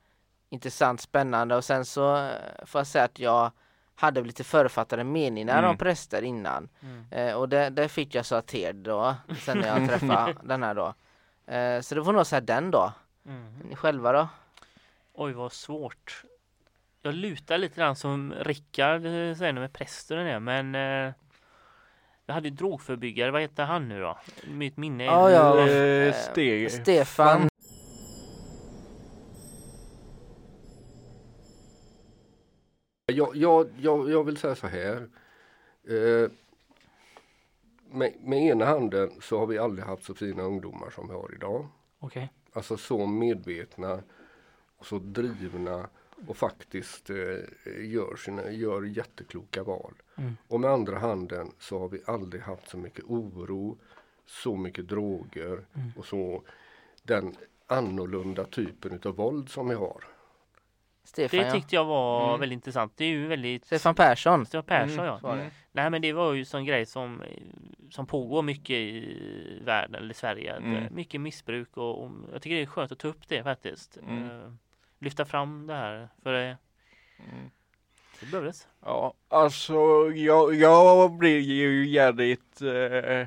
intressant, 0.49 1.01
spännande 1.01 1.55
och 1.55 1.63
sen 1.63 1.85
så 1.85 2.15
eh, 2.17 2.29
får 2.65 2.79
jag 2.79 2.87
säga 2.87 3.03
att 3.03 3.19
jag 3.19 3.51
hade 3.99 4.21
lite 4.21 4.43
författade 4.43 5.03
meningar 5.03 5.57
Mm. 5.59 5.69
om 5.69 5.77
präster 5.77 6.21
innan. 6.21 6.69
Mm. 6.81 7.05
Eh, 7.11 7.35
och 7.35 7.49
det, 7.49 7.69
det 7.69 7.89
fick 7.89 8.15
jag 8.15 8.25
så 8.25 8.35
att 8.35 8.47
till 8.47 8.83
då, 8.83 9.15
sen 9.45 9.57
när 9.59 9.67
jag 9.79 9.89
träffade 9.89 10.35
den 10.43 10.63
här 10.63 10.75
då. 10.75 10.93
Eh, 11.53 11.81
så 11.81 11.95
det 11.95 12.03
får 12.03 12.13
nog 12.13 12.25
säga 12.27 12.41
den 12.41 12.71
då. 12.71 12.91
Mm. 13.25 13.53
Ni 13.69 13.75
själva 13.75 14.11
då? 14.11 14.27
Oj 15.13 15.33
vad 15.33 15.51
svårt. 15.53 16.23
jag 17.01 17.13
lutar 17.13 17.57
lite 17.57 17.75
grann 17.79 17.95
som 17.95 18.33
Rickard 18.39 19.05
eh, 19.05 19.35
säger 19.35 19.53
med 19.53 19.73
prästen 19.73 20.19
och 20.19 20.25
det, 20.25 20.39
men 20.39 20.75
eh, 20.75 21.13
jag 22.25 22.33
hade 22.33 22.49
ju 22.49 22.55
drogförebyggare, 22.55 23.31
vad 23.31 23.41
heter 23.41 23.63
han 23.63 23.89
nu 23.89 24.01
då? 24.01 24.17
Mitt 24.47 24.77
minne 24.77 25.03
är 25.03 25.07
Ja, 25.07 25.31
ja. 25.31 25.67
Eh. 25.67 26.69
Stefan. 26.69 27.48
Jag, 33.09 33.35
jag, 33.35 33.69
jag, 33.77 34.09
jag 34.09 34.23
vill 34.23 34.37
säga 34.37 34.55
så 34.55 34.67
här. 34.67 35.09
Eh, 35.83 36.31
med, 37.91 38.13
med 38.21 38.39
ena 38.39 38.65
handen 38.65 39.11
så 39.21 39.39
har 39.39 39.47
vi 39.47 39.57
aldrig 39.57 39.85
haft 39.85 40.03
så 40.03 40.13
fina 40.13 40.43
ungdomar 40.43 40.89
som 40.89 41.07
vi 41.07 41.13
har 41.13 41.31
idag. 41.35 41.67
Okej. 41.99 42.33
Alltså 42.53 42.77
så 42.77 43.05
medvetna 43.05 44.03
och 44.77 44.85
så 44.85 44.99
drivna 44.99 45.89
och 46.27 46.37
faktiskt 46.37 47.09
eh, 47.09 47.85
gör, 47.85 48.15
sina, 48.15 48.51
gör 48.51 48.83
jättekloka 48.83 49.63
val. 49.63 49.93
Mm. 50.15 50.37
Och 50.47 50.59
med 50.59 50.69
andra 50.71 50.99
handen 50.99 51.51
så 51.59 51.79
har 51.79 51.89
vi 51.89 52.01
aldrig 52.05 52.41
haft 52.41 52.69
så 52.69 52.77
mycket 52.77 53.05
oro, 53.05 53.77
så 54.25 54.55
mycket 54.55 54.87
droger 54.87 55.65
Mm. 55.73 55.91
och 55.97 56.05
så 56.05 56.43
den 57.03 57.35
annorlunda 57.67 58.45
typen 58.45 58.91
utav 58.91 59.15
våld 59.15 59.49
som 59.49 59.69
vi 59.69 59.75
har. 59.75 60.03
Stefan, 61.03 61.39
Det 61.39 61.51
tyckte 61.51 61.75
jag 61.75 61.85
var 61.85 62.27
Mm. 62.27 62.39
väldigt 62.39 62.55
intressant. 62.57 62.93
Det 62.95 63.05
är 63.05 63.09
ju 63.09 63.27
väldigt... 63.27 63.65
Stefan 63.65 63.95
Persson. 63.95 64.45
Stefan 64.45 64.63
Persson 64.63 65.05
Mm. 65.05 65.19
ja. 65.23 65.33
Mm. 65.33 65.49
Nej 65.71 65.89
men 65.89 66.01
det 66.01 66.13
var 66.13 66.33
ju 66.33 66.45
sån 66.45 66.65
grej 66.65 66.85
som, 66.85 67.23
som 67.91 68.05
pågår 68.07 68.41
mycket 68.41 68.69
i 68.75 69.61
världen 69.65 69.95
eller 69.95 70.13
Sverige. 70.13 70.55
Mm. 70.55 70.75
eh, 70.75 70.91
Mycket 70.91 71.21
missbruk 71.21 71.77
och, 71.77 72.03
och 72.03 72.11
jag 72.33 72.41
tycker 72.41 72.55
det 72.55 72.61
är 72.61 72.65
skönt 72.65 72.91
att 72.91 72.99
ta 72.99 73.07
upp 73.07 73.27
det 73.27 73.43
faktiskt. 73.43 73.97
Mm. 74.07 74.23
Eh, 74.23 74.51
lyfta 74.99 75.25
fram 75.25 75.67
det 75.67 75.73
här 75.73 76.09
för 76.23 76.33
det, 76.33 76.57
Mm. 77.33 77.49
det 78.19 78.25
behövdes. 78.31 78.67
Ja, 78.85 79.13
alltså 79.27 79.75
jag, 80.15 80.55
jag 80.55 81.11
blir 81.11 81.39
ju 81.39 81.87
jävligt 81.87 82.61
eh, 82.61 83.19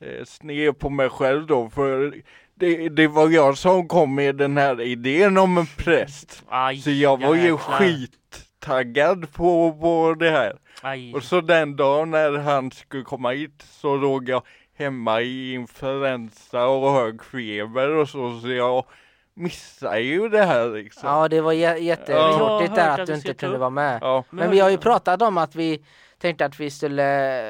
eh, 0.00 0.24
sned 0.24 0.78
på 0.78 0.90
mig 0.90 1.08
själv 1.08 1.46
då 1.46 1.70
för 1.70 2.14
det, 2.54 2.88
det 2.88 3.08
var 3.08 3.28
jag 3.28 3.58
som 3.58 3.88
kom 3.88 4.14
med 4.14 4.36
den 4.36 4.56
här 4.56 4.80
idén 4.80 5.38
om 5.38 5.58
en 5.58 5.66
präst. 5.66 6.42
Aj, 6.48 6.76
Så 6.76 6.90
jag 6.90 7.20
var 7.20 7.34
ju 7.34 7.42
jäklar. 7.42 7.58
skittaggad 7.58 9.32
på, 9.32 9.72
på 9.80 10.14
det 10.18 10.30
här. 10.30 10.56
Aj. 10.82 11.14
Och 11.14 11.22
så 11.22 11.40
den 11.40 11.76
dagen 11.76 12.10
när 12.10 12.38
han 12.38 12.70
skulle 12.70 13.02
komma 13.04 13.30
hit 13.30 13.64
så 13.70 13.96
låg 13.96 14.28
jag 14.28 14.42
hemma 14.78 15.20
i 15.20 15.52
influensa 15.54 16.66
och 16.66 16.92
hög 16.92 17.24
feber 17.24 17.90
och 17.90 18.08
så, 18.08 18.40
så 18.40 18.48
jag 18.50 18.84
missade 19.34 20.00
ju 20.00 20.28
det 20.28 20.44
här 20.44 20.70
liksom. 20.70 21.08
Ja, 21.08 21.28
det 21.28 21.40
var 21.40 21.52
jättetråkigt 21.52 22.70
hört 22.70 22.74
där 22.74 22.88
att 22.90 23.00
att 23.00 23.06
du 23.06 23.14
inte 23.14 23.34
kunde 23.34 23.58
vara 23.58 23.70
med. 23.70 23.98
Ja. 24.02 24.24
Men 24.30 24.50
vi 24.50 24.60
har 24.60 24.70
ju 24.70 24.78
pratat 24.78 25.22
om 25.22 25.38
att 25.38 25.54
vi 25.54 25.84
tänkte 26.24 26.44
att 26.44 26.60
vi 26.60 26.70
skulle 26.70 27.40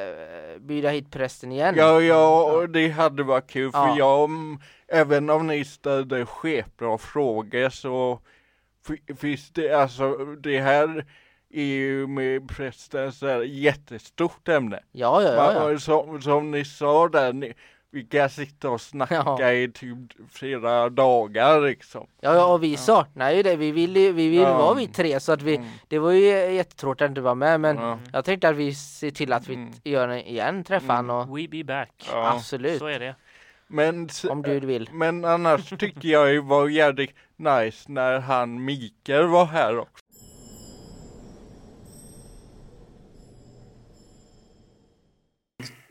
eh, 0.55 0.59
bjuda 0.61 0.89
hit 0.91 1.11
prästen 1.11 1.53
igen. 1.53 1.75
Ja, 1.79 2.01
ja, 2.01 2.67
det 2.67 2.89
hade 2.89 3.23
varit 3.23 3.51
kul 3.51 3.73
för 3.73 3.79
Ja. 3.79 3.95
jag, 3.99 4.31
även 4.89 5.31
om 5.31 5.47
ni 5.47 5.65
ställde 5.65 6.27
sketbra 6.27 6.99
frågor 6.99 7.69
så 7.69 8.21
fi- 8.87 9.15
finns 9.17 9.51
det, 9.51 9.73
alltså 9.73 10.15
det 10.25 10.61
här 10.61 11.05
är 11.51 11.63
ju 11.65 12.07
med 12.07 12.49
prästen 12.49 13.13
så 13.13 13.27
här 13.27 13.41
jättestort 13.43 14.49
ämne. 14.49 14.81
Ja, 14.93 15.23
ja, 15.23 15.35
ja. 15.35 15.71
ja. 15.73 15.79
Som, 15.79 16.23
som 16.23 16.51
ni 16.51 16.65
sa 16.65 17.09
där, 17.09 17.33
ni, 17.33 17.55
vi 17.95 18.05
kan 18.05 18.31
sitta 18.31 18.71
och 18.71 18.81
snacka 18.81 19.15
Ja. 19.39 19.53
i 19.53 19.69
typ 19.75 19.97
flera 20.33 20.89
dagar 20.91 21.61
liksom. 21.61 22.07
Ja, 22.21 22.35
ja, 22.35 22.53
och 22.53 22.63
vi 22.63 22.77
saknar 22.77 23.31
ju 23.31 23.43
det. 23.43 23.57
Vi 23.57 23.71
vill 23.71 23.97
ju, 23.97 24.13
vi 24.13 24.29
vill 24.29 24.41
Ja. 24.41 24.59
vara 24.59 24.75
vi 24.75 24.87
tre 24.87 25.21
så 25.21 25.33
att 25.33 25.43
vi, 25.43 25.57
Mm. 25.57 25.69
det 25.89 25.99
var 25.99 26.11
ju 26.13 26.25
jättetråkigt 26.55 27.03
att 27.03 27.15
du 27.15 27.21
var 27.21 27.35
med 27.35 27.61
men 27.61 27.77
Ja. 27.77 27.99
jag 28.13 28.25
tänkte 28.25 28.49
att 28.49 28.57
vi 28.57 28.75
ser 28.75 29.11
till 29.11 29.33
att 29.33 29.49
vi 29.49 29.55
Mm. 29.55 29.73
gör 29.85 30.09
det 30.09 30.31
igen, 30.31 30.65
träffa 30.65 30.93
han 30.93 31.11
och 31.11 31.39
We 31.39 31.49
be 31.49 31.65
back. 31.65 32.09
Ja. 32.13 32.33
absolut, 32.37 32.79
Så 32.79 32.87
är 32.87 32.99
det. 32.99 33.15
Men, 33.67 34.09
om 34.29 34.43
du 34.43 34.61
vill. 34.61 34.89
men 34.93 35.25
annars 35.25 35.69
tycker 35.79 36.09
jag 36.09 36.29
det 36.29 36.41
var 36.41 36.69
jävligt 36.69 37.15
nice 37.37 37.93
när 37.93 38.19
han 38.21 38.65
Mikael 38.65 39.27
var 39.27 39.45
här 39.47 39.79
också. 39.79 40.04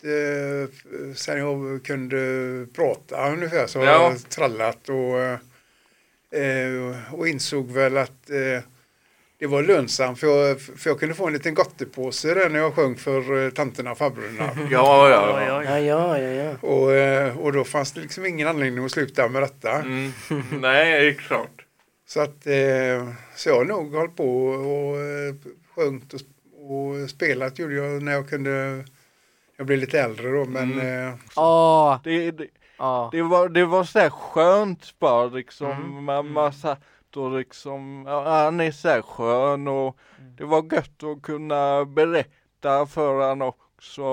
Eh, 0.04 0.70
sen 1.16 1.38
jag 1.38 1.84
kunde 1.86 2.18
prata 2.76 3.32
ungefär 3.32 3.68
så 3.68 3.80
har 3.80 3.86
Ja. 3.86 3.92
jag 4.12 4.30
trallat 4.30 4.90
och, 4.90 5.20
eh, 6.40 7.14
och 7.14 7.28
insåg 7.28 7.72
väl 7.72 7.98
att 7.98 8.30
eh, 8.30 8.64
det 9.40 9.48
var 9.48 9.64
lönsamt 9.64 10.20
för 10.20 10.28
jag, 10.28 10.62
för 10.62 10.90
jag 10.90 11.00
kunde 11.00 11.16
få 11.16 11.28
en 11.28 11.34
liten 11.34 11.54
gottepåse 11.54 12.34
där 12.34 12.50
när 12.50 12.60
jag 12.60 12.74
sjöng 12.74 12.96
för 12.96 13.46
eh, 13.46 13.50
tanterna 13.50 13.92
och 13.92 13.98
farbrorna. 13.98 14.50
Ja, 14.72 15.08
Oj, 15.08 15.52
oj. 15.52 15.66
Ja, 15.66 15.80
ja, 15.80 16.18
ja, 16.20 16.30
ja. 16.62 16.68
och, 16.68 16.94
eh, 16.94 17.38
och 17.40 17.54
då 17.54 17.64
fanns 17.64 17.92
det 17.92 18.02
liksom 18.02 18.26
ingen 18.26 18.48
anledning 18.48 18.86
att 18.86 18.92
sluta 18.92 19.28
med 19.28 19.42
detta. 19.42 19.72
Mm. 19.72 20.12
Nej, 20.62 21.02
det 21.02 21.08
är 21.10 21.14
klart. 21.14 21.66
Så 22.08 22.20
att 22.22 22.48
eh, 22.48 23.10
så 23.36 23.50
jag 23.50 23.56
har 23.56 23.66
nog 23.66 23.94
hållit 23.96 24.16
på 24.16 24.46
och 24.48 24.98
sjungit 25.76 26.14
och, 26.14 26.20
och 26.72 27.10
spelat 27.10 27.60
gjorde 27.60 27.76
jag 27.76 28.04
när 28.04 28.12
jag 28.12 28.30
kunde. 28.30 28.86
Jag 29.64 29.68
blev 29.68 29.80
lite 29.80 30.02
äldre 30.02 30.32
då 30.32 30.46
men 30.46 30.80
eh, 30.80 31.14
Åh, 31.36 32.00
Det, 32.04 32.32
det, 32.32 32.48
ja. 32.78 33.10
det, 33.12 33.22
var, 33.22 33.50
det 33.50 33.66
var 33.66 33.84
så 33.84 34.00
här 34.00 34.10
skönt 34.10 35.00
bara 35.00 35.26
liksom. 35.26 35.72
Mm. 35.72 36.04
Man, 36.04 36.32
man 36.32 36.54
satt 36.54 36.82
och 37.16 37.38
liksom, 37.38 38.04
ja, 38.08 38.44
han 38.44 38.60
är 38.60 38.72
så 38.72 38.90
här 38.90 39.02
skön 39.02 39.68
och 39.68 39.98
det 40.38 40.44
var 40.44 40.74
gött 40.74 41.04
att 41.04 41.22
kunna 41.22 41.86
berätta 41.86 42.86
för 42.86 43.28
han 43.28 43.42
också. 43.42 44.04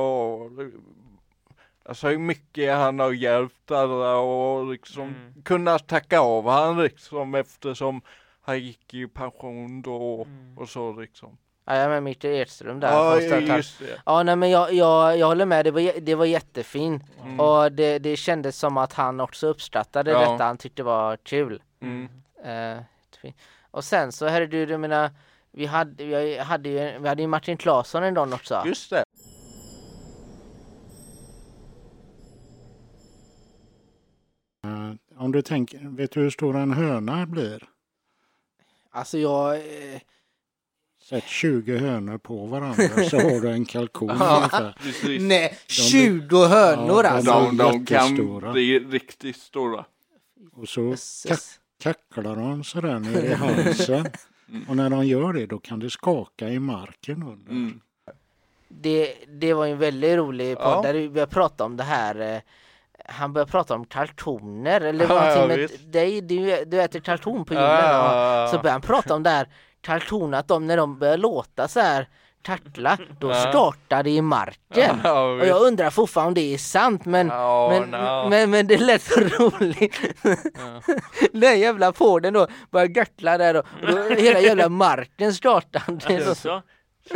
Alltså 1.84 2.08
hur 2.08 2.18
mycket 2.18 2.74
han 2.76 2.98
har 2.98 3.12
hjälpt 3.12 3.70
alla 3.70 4.16
och 4.16 4.66
liksom 4.72 5.02
Mm. 5.08 5.42
kunna 5.42 5.78
tacka 5.78 6.20
av 6.20 6.48
han 6.48 6.82
liksom 6.82 7.34
eftersom 7.34 8.00
han 8.40 8.58
gick 8.60 8.94
i 8.94 9.06
pension 9.08 9.82
då 9.82 9.94
och, 10.20 10.26
Mm. 10.26 10.58
och 10.58 10.68
så 10.68 10.92
liksom. 11.00 11.36
Ja, 11.70 11.76
jag 11.76 11.84
är 11.84 11.88
med 11.88 12.02
Micke 12.02 12.24
Edström 12.24 12.80
där. 12.80 12.92
Ja, 12.92 13.20
just 13.56 13.78
det. 13.78 14.00
Ja, 14.06 14.22
nej 14.22 14.36
men 14.36 14.50
jag, 14.50 14.72
jag, 14.74 15.18
jag 15.18 15.26
håller 15.26 15.46
med, 15.46 15.64
det 15.64 15.70
var, 15.70 16.00
det 16.00 16.14
var 16.14 16.24
jättefint. 16.24 17.02
Mm. 17.22 17.40
Och 17.40 17.72
det, 17.72 17.98
det 17.98 18.16
kändes 18.16 18.56
som 18.58 18.76
att 18.76 18.92
han 18.92 19.20
också 19.20 19.46
uppskattade 19.46 20.10
Ja. 20.10 20.20
detta, 20.32 20.44
han 20.44 20.56
tyckte 20.58 20.82
det 20.82 20.86
var 20.86 21.16
kul. 21.16 21.62
Mm. 21.82 22.08
Jättefint. 22.44 23.36
och 23.70 23.84
sen 23.84 24.12
så, 24.12 24.26
herre 24.26 24.46
du, 24.46 24.64
jag 24.64 24.80
menar, 24.80 25.10
vi 25.52 25.66
hade, 25.66 26.04
vi 26.04 26.38
hade 26.38 26.68
ju, 26.68 26.98
vi 26.98 27.08
hade 27.08 27.22
ju 27.22 27.28
Martin 27.28 27.56
Claesson 27.56 28.02
en 28.02 28.14
dag 28.14 28.32
också. 28.32 28.62
Just 28.66 28.90
det. 28.90 29.04
Eh, 34.64 34.92
Om 35.22 35.32
du 35.32 35.42
tänker, 35.42 35.78
vet 35.96 36.10
du 36.12 36.20
hur 36.20 36.30
stor 36.30 36.56
en 36.56 36.72
höna 36.72 37.26
blir? 37.26 37.68
Alltså 38.90 39.18
jag, 39.18 39.56
eh, 39.56 40.00
Sätt 41.10 41.24
20 41.26 41.78
hönor 41.78 42.18
på 42.18 42.46
varandra 42.46 43.04
så 43.10 43.16
har 43.20 43.40
du 43.40 43.50
en 43.50 43.64
kalkon 43.64 44.10
ungefär. 44.10 44.74
Nej, 45.20 45.58
20 45.66 46.44
hönor 46.44 47.04
Ja, 47.04 47.10
alltså! 47.10 47.32
De, 47.32 47.56
de 47.56 47.86
kan 47.86 48.06
jättestora. 48.06 48.52
bli 48.52 48.78
riktigt 48.78 49.36
stora. 49.36 49.84
Och 50.52 50.68
så 50.68 50.80
Jösses. 50.90 51.58
kacklar 51.82 52.36
de 52.36 52.64
sådär 52.64 52.98
ner 52.98 53.22
i 53.24 53.34
halsen. 53.34 54.06
Mm. 54.48 54.62
Och 54.68 54.76
när 54.76 54.90
de 54.90 55.06
gör 55.06 55.32
det 55.32 55.46
då 55.46 55.58
kan 55.58 55.78
det 55.80 55.90
skaka 55.90 56.48
i 56.48 56.58
marken 56.58 57.22
under. 57.22 57.50
Mm. 57.52 57.80
Det, 58.68 59.14
det 59.28 59.54
var 59.54 59.66
ju 59.66 59.72
en 59.72 59.78
väldigt 59.78 60.16
rolig 60.16 60.56
podd 60.58 60.66
Ja. 60.66 60.82
där 60.82 60.94
vi 60.94 61.08
började 61.08 61.32
prata 61.32 61.64
om 61.64 61.76
det 61.76 61.82
här 61.84 62.34
eh, 62.34 62.40
han 63.08 63.32
började 63.32 63.50
prata 63.50 63.74
om 63.74 63.84
kaltoner 63.84 64.80
eller 64.80 65.08
Ja, 65.08 65.34
någonting 65.34 65.48
med 65.60 65.70
dig, 65.92 66.20
du, 66.20 66.64
du 66.64 66.82
äter 66.82 67.00
kalton 67.00 67.44
på 67.44 67.54
Ja, 67.54 67.60
julen 67.60 67.84
ja, 67.94 68.46
så 68.50 68.56
ja. 68.56 68.62
började 68.62 68.70
han 68.70 68.80
prata 68.80 69.14
om 69.14 69.22
det 69.22 69.30
här 69.30 69.48
kalton 69.80 70.34
att 70.34 70.48
de 70.48 70.66
när 70.66 70.76
de 70.76 70.98
börjar 70.98 71.16
låta 71.16 71.68
så 71.68 71.80
här 71.80 72.08
tackla 72.42 72.98
då 73.18 73.30
Ja. 73.30 73.34
startar 73.34 74.02
det 74.02 74.10
i 74.10 74.22
marken. 74.22 75.00
Ja, 75.04 75.22
Och 75.22 75.46
jag 75.46 75.62
undrar 75.62 75.90
fortfarande 75.90 76.28
om 76.28 76.34
det 76.34 76.54
är 76.54 76.58
sant 76.58 77.04
men 77.04 77.26
Ja, 77.28 77.68
men, 77.70 77.90
no. 77.90 78.28
men, 78.28 78.50
men 78.50 78.66
det 78.66 78.78
lät 78.78 79.02
så 79.02 79.20
roligt. 79.20 80.00
Den 81.32 81.60
jävla 81.60 81.92
podden 81.92 82.32
då 82.34 82.46
börjar 82.70 82.86
gackla 82.86 83.38
där 83.38 83.56
och, 83.56 83.64
och 83.82 83.90
då 83.96 84.14
hela 84.14 84.40
jävla 84.40 84.68
marken 84.68 85.34
startade. 85.34 85.98
Det 86.08 86.14
är 86.14 86.24
så- 86.24 86.34
Så. 86.34 86.62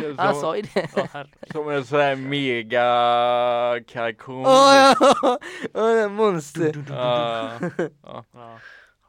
Känns 0.01 0.19
Han 0.19 0.33
som, 0.35 0.41
sa 0.43 0.57
ju 0.57 0.63
det. 0.75 0.89
Ja, 0.97 1.25
som 1.53 1.69
en 1.71 1.85
sån 1.85 2.01
här 2.01 2.17
mega 2.17 2.85
kalkon. 3.93 4.47
Åh 4.47 4.75
ja! 4.77 5.39
Åh, 5.75 6.09
monster. 6.09 6.85
Ja, 6.89 7.51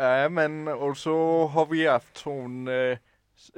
Äh, 0.00 0.30
men 0.30 0.68
och 0.68 0.96
så 0.96 1.46
har 1.46 1.66
vi 1.66 1.86
haft 1.86 2.20
hon 2.22 2.68
eh, 2.68 2.98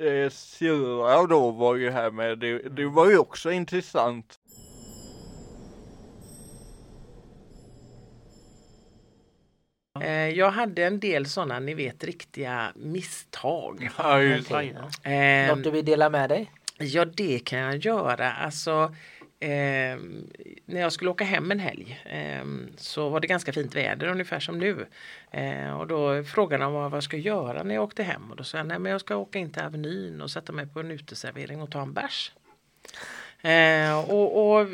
eh, 0.06 0.30
Sira 0.30 1.26
då 1.26 1.50
var 1.50 1.76
ju 1.76 1.90
här 1.90 2.10
med. 2.10 2.38
Det, 2.38 2.58
det 2.58 2.86
var 2.86 3.10
ju 3.10 3.18
också 3.18 3.52
intressant. 3.52 4.38
Eh, 10.00 10.28
Jag 10.28 10.50
hade 10.50 10.84
en 10.84 11.00
del 11.00 11.26
sådana, 11.26 11.60
ni 11.60 11.74
vet, 11.74 12.04
riktiga 12.04 12.72
misstag. 12.76 13.90
Ja, 13.98 14.20
just 14.22 14.48
det. 14.48 15.10
Eh, 15.12 15.48
Något 15.56 15.64
du 15.64 15.70
vill 15.70 15.84
dela 15.84 16.10
med 16.10 16.28
dig? 16.30 16.50
Ja, 16.78 17.04
det 17.04 17.38
kan 17.38 17.58
jag 17.58 17.76
göra. 17.76 18.32
Alltså, 18.32 18.94
eh, 19.42 19.98
när 20.64 20.80
jag 20.80 20.92
skulle 20.92 21.10
åka 21.10 21.24
hem 21.24 21.50
en 21.50 21.58
helg 21.58 22.00
eh, 22.04 22.44
så 22.76 23.08
var 23.08 23.20
det 23.20 23.26
ganska 23.26 23.52
fint 23.52 23.74
väder 23.74 24.06
ungefär 24.06 24.40
som 24.40 24.58
nu. 24.58 24.86
Eh, 25.30 25.72
och 25.80 25.86
då 25.86 26.24
frågade 26.24 26.64
han 26.64 26.72
vad, 26.72 26.90
vad 26.90 26.96
jag 26.96 27.04
ska 27.04 27.16
göra 27.16 27.62
när 27.62 27.74
jag 27.74 27.84
åkte 27.84 28.02
hem. 28.02 28.30
Och 28.30 28.36
då 28.36 28.44
sa 28.44 28.58
jag, 28.58 28.66
nej 28.66 28.78
men 28.78 28.92
jag 28.92 29.00
ska 29.00 29.16
åka 29.16 29.38
in 29.38 29.50
till 29.50 29.62
Avenyn 29.62 30.20
och 30.20 30.30
sätta 30.30 30.52
mig 30.52 30.66
på 30.66 30.80
en 30.80 30.90
uteservering 30.90 31.62
och 31.62 31.70
ta 31.70 31.82
en 31.82 31.92
bärs. 31.92 32.32
Eh, 33.42 34.10
och, 34.10 34.58
och 34.60 34.68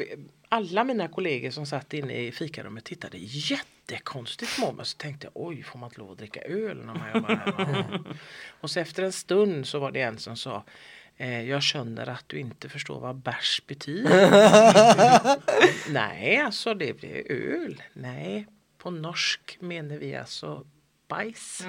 alla 0.49 0.85
mina 0.85 1.09
kollegor 1.09 1.51
som 1.51 1.67
satt 1.67 1.95
inne 1.95 2.15
i 2.15 2.33
fikarummet 2.33 2.85
tittade 2.85 3.19
jättekonstigt 3.19 4.61
på 4.61 4.73
mig. 4.73 4.87
Så 4.87 4.97
tänkte 4.97 5.27
jag, 5.27 5.33
oj, 5.47 5.63
får 5.63 5.79
man 5.79 5.87
inte 5.89 6.01
lov 6.01 6.13
att 6.13 6.19
dricka 6.19 6.41
öl 6.41 6.77
när 6.77 6.95
man 6.95 7.13
jobbar 7.15 7.35
här? 7.35 8.01
och 8.61 8.71
så 8.71 8.81
efter 8.81 9.03
en 9.03 9.13
stund 9.13 9.67
så 9.67 9.79
var 9.79 9.91
det 9.91 10.01
en 10.01 10.19
som 10.19 10.37
sa, 10.37 10.65
jag 11.27 11.63
känner 11.63 12.09
att 12.09 12.25
du 12.27 12.39
inte 12.39 12.69
förstår 12.69 13.01
vad 13.01 13.17
bärs 13.17 13.63
betyder. 13.67 14.31
Nej, 15.93 16.41
alltså 16.41 16.75
det 16.75 16.97
blir 17.01 17.33
öl. 17.33 17.83
Nej, 17.93 18.47
på 18.79 18.91
norsk 18.91 19.59
menar 19.61 19.97
vi 19.97 20.17
alltså 20.17 20.67
bajs. 21.09 21.63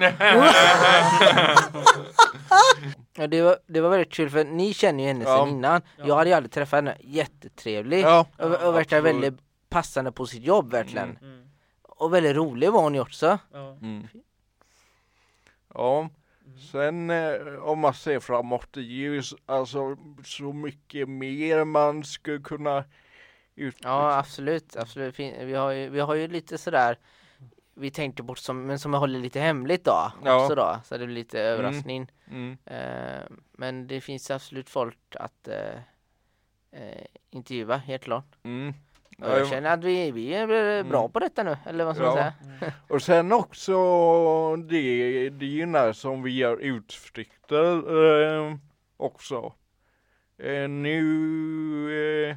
Ja, 3.16 3.26
det, 3.26 3.42
var, 3.42 3.58
det 3.66 3.80
var 3.80 3.90
väldigt 3.90 4.12
kul 4.12 4.30
för 4.30 4.44
ni 4.44 4.74
känner 4.74 5.04
ju 5.04 5.08
henne 5.08 5.24
Ja. 5.24 5.38
sedan 5.38 5.48
innan. 5.48 5.82
Jag 5.96 6.16
hade 6.16 6.30
ju 6.30 6.36
aldrig 6.36 6.52
träffat 6.52 6.76
henne. 6.76 6.96
Jättetrevlig. 7.00 8.00
Ja, 8.00 8.26
och, 8.36 8.44
och 8.46 8.74
verkar 8.74 8.96
absolut. 8.98 9.04
väldigt 9.04 9.40
passande 9.68 10.12
på 10.12 10.26
sitt 10.26 10.42
jobb 10.42 10.70
verkligen. 10.72 11.16
Mm. 11.22 11.50
Och 11.82 12.14
väldigt 12.14 12.36
rolig 12.36 12.72
var 12.72 12.82
hon 12.82 12.94
ju 12.94 13.00
också. 13.00 13.38
Ja. 13.52 13.70
Mm. 13.82 14.08
Ja, 15.74 16.08
sen 16.60 17.10
eh, 17.10 17.54
om 17.62 17.78
man 17.78 17.94
ser 17.94 18.20
framåt, 18.20 18.68
det 18.72 18.80
är 18.80 18.84
ju 18.84 19.22
alltså 19.46 19.96
så 20.24 20.52
mycket 20.52 21.08
mer 21.08 21.64
man 21.64 22.04
skulle 22.04 22.38
kunna 22.40 22.84
ut... 23.54 23.76
Ja 23.82 24.18
absolut, 24.18 24.76
absolut. 24.76 25.18
Vi 25.18 25.54
har 25.54 25.70
ju, 25.70 25.88
vi 25.88 26.00
har 26.00 26.14
ju 26.14 26.28
lite 26.28 26.58
sådär 26.58 26.98
vi 27.74 27.90
tänkte 27.90 28.22
bort 28.22 28.38
som, 28.38 28.66
men 28.66 28.78
som 28.78 28.92
jag 28.92 29.00
håller 29.00 29.20
lite 29.20 29.40
hemligt 29.40 29.84
då, 29.84 30.12
Ja. 30.24 30.42
också 30.42 30.54
då, 30.54 30.80
så 30.84 30.96
det 30.98 31.06
blir 31.06 31.14
lite 31.14 31.40
överraskning. 31.40 32.10
Mm. 32.30 32.58
Eh, 32.64 33.22
men 33.52 33.86
det 33.86 34.00
finns 34.00 34.30
absolut 34.30 34.70
folk 34.70 34.98
att 35.14 35.48
eh, 35.48 35.78
eh, 36.70 37.04
intervjua, 37.30 37.76
helt 37.76 38.02
klart. 38.02 38.36
Mm. 38.42 38.74
Jag 39.20 39.48
känner 39.48 39.74
att 39.74 39.84
vi, 39.84 40.10
vi 40.10 40.34
är 40.34 40.82
bra 40.82 41.08
på 41.08 41.18
detta 41.18 41.42
nu, 41.42 41.56
eller 41.66 41.84
vad 41.84 41.96
ska 41.96 42.04
man 42.04 42.14
säga? 42.14 42.32
Och 42.88 43.02
sen 43.02 43.32
också 43.32 43.76
det, 44.56 45.30
det 45.30 45.66
när 45.66 45.92
som 45.92 46.22
vi 46.22 46.36
gör 46.36 46.56
utflykter 46.56 47.76
eh, 48.46 48.56
också. 48.96 49.52
Eh, 50.38 50.68
nu 50.68 52.28
eh, 52.30 52.36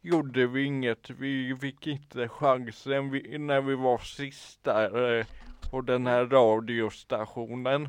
gjorde 0.00 0.46
vi 0.46 0.64
inget, 0.64 1.10
vi 1.10 1.56
fick 1.60 1.86
inte 1.86 2.28
chansen 2.28 3.10
vi, 3.10 3.38
när 3.38 3.60
vi 3.60 3.74
var 3.74 3.98
sist 3.98 4.64
där 4.64 5.18
eh, 5.18 5.26
på 5.70 5.80
den 5.80 6.06
här 6.06 6.26
radiostationen. 6.26 7.88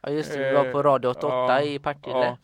Ja 0.00 0.10
just 0.10 0.32
det, 0.32 0.48
vi 0.48 0.54
var 0.54 0.72
på 0.72 0.82
Radio 0.82 1.08
88 1.08 1.30
ja, 1.30 1.62
i 1.62 1.78
Partille. 1.78 2.36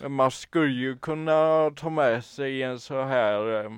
Ja. 0.00 0.08
Man 0.08 0.30
skulle 0.30 0.72
ju 0.72 0.98
kunna 0.98 1.70
ta 1.76 1.90
med 1.90 2.24
sig 2.24 2.62
en 2.62 2.80
så 2.80 3.02
här, 3.02 3.64
eh, 3.64 3.70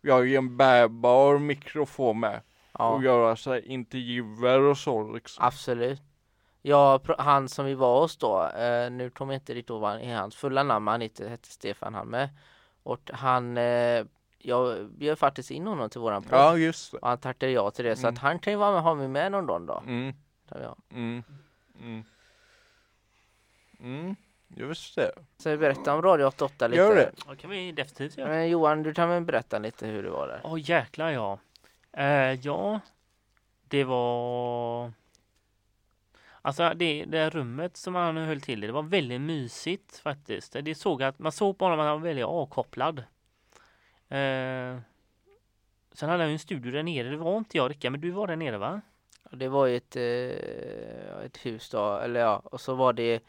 vi 0.00 0.10
har 0.10 0.22
ju 0.22 0.36
en 0.36 0.56
bärbar 0.56 1.38
mikrofon 1.38 2.20
med 2.20 2.40
Ja. 2.78 2.88
och 2.88 3.02
göra 3.02 3.36
så 3.36 3.52
här 3.52 3.68
intervjuer 3.68 4.60
och 4.60 4.78
så 4.78 5.12
liksom. 5.12 5.44
Absolut. 5.44 6.02
Ja, 6.62 7.00
han 7.18 7.48
som 7.48 7.66
vi 7.66 7.74
var 7.74 8.00
hos 8.00 8.16
då, 8.16 8.44
eh, 8.46 8.90
nu 8.90 9.10
kommer 9.10 9.32
jag 9.34 9.40
inte 9.40 9.54
riktigt 9.54 9.70
ihåg 9.70 9.80
vad 9.80 9.90
han- 9.90 10.10
hans 10.10 10.36
fulla 10.36 10.62
namn, 10.62 10.86
han 10.86 11.00
hette, 11.00 11.28
hette 11.28 11.48
Stefan 11.48 11.94
han 11.94 12.08
med. 12.08 12.28
Och 12.82 13.10
han, 13.14 13.56
eh, 13.56 14.04
jag 14.38 14.86
bjöd 14.90 15.18
faktiskt 15.18 15.50
in 15.50 15.66
honom 15.66 15.90
till 15.90 16.00
våran 16.00 16.22
podd. 16.22 16.38
Ja, 16.38 16.56
just 16.56 16.92
det. 16.92 16.98
Och 16.98 17.08
han 17.08 17.18
tackade 17.18 17.52
ja 17.52 17.70
till 17.70 17.84
det, 17.84 17.96
så 17.96 18.06
Mm. 18.06 18.14
att 18.14 18.20
han 18.20 18.38
kan 18.38 18.52
ju 18.52 18.56
vara 18.56 18.72
med, 18.72 18.82
ha 18.82 18.94
mig 18.94 19.08
med 19.08 19.32
någon 19.32 19.66
dag. 19.66 19.82
Mm, 19.86 20.14
jag. 20.48 20.76
mm, 20.92 21.22
mm. 21.80 22.04
Mm, 23.80 24.16
just 24.48 24.94
det. 24.96 25.12
Så 25.38 25.50
vi 25.50 25.56
berättar 25.56 25.94
om 25.94 26.02
Radio 26.02 26.26
88 26.26 26.68
lite. 26.68 26.82
Gör 26.82 26.94
det. 26.94 27.12
Ja, 27.26 27.34
kan 27.34 27.50
vi 27.50 27.72
definitivt 27.72 28.18
göra. 28.18 28.28
Men 28.28 28.48
Johan, 28.48 28.82
du 28.82 28.94
kan 28.94 29.08
väl 29.08 29.22
berätta 29.22 29.58
lite 29.58 29.86
hur 29.86 30.02
det 30.02 30.10
var 30.10 30.28
där? 30.28 30.40
Åh 30.44 30.70
jäklar 30.70 31.10
ja. 31.10 31.38
Eh, 31.92 32.32
ja, 32.32 32.80
det 33.68 33.84
var... 33.84 34.92
Alltså 36.42 36.72
det, 36.74 37.04
det 37.04 37.30
rummet 37.30 37.76
som 37.76 37.94
han 37.94 38.16
höll 38.16 38.40
till 38.40 38.64
i, 38.64 38.66
det 38.66 38.72
var 38.72 38.82
väldigt 38.82 39.20
mysigt 39.20 39.98
faktiskt. 39.98 40.56
Det 40.62 40.74
såg 40.74 41.02
att, 41.02 41.18
man 41.18 41.32
såg 41.32 41.58
på 41.58 41.64
honom 41.64 41.80
att 41.80 41.86
han 41.86 42.00
var 42.00 42.08
väldigt 42.08 42.24
avkopplad. 42.24 42.98
Eh, 44.08 44.78
sen 45.92 46.08
hade 46.08 46.22
han 46.22 46.28
ju 46.28 46.32
en 46.32 46.38
studio 46.38 46.72
där 46.72 46.82
nere, 46.82 47.08
det 47.08 47.16
var 47.16 47.38
inte 47.38 47.56
jag 47.56 47.70
Rickard, 47.70 47.92
men 47.92 48.00
du 48.00 48.10
var 48.10 48.26
där 48.26 48.36
nere 48.36 48.58
va? 48.58 48.80
Det 49.30 49.48
var 49.48 49.66
ju 49.66 49.76
ett, 49.76 49.96
eh, 49.96 51.24
ett 51.24 51.46
hus 51.46 51.70
då, 51.70 51.96
eller 51.96 52.20
ja, 52.20 52.42
och 52.44 52.60
så 52.60 52.74
var 52.74 52.92
det 52.92 53.22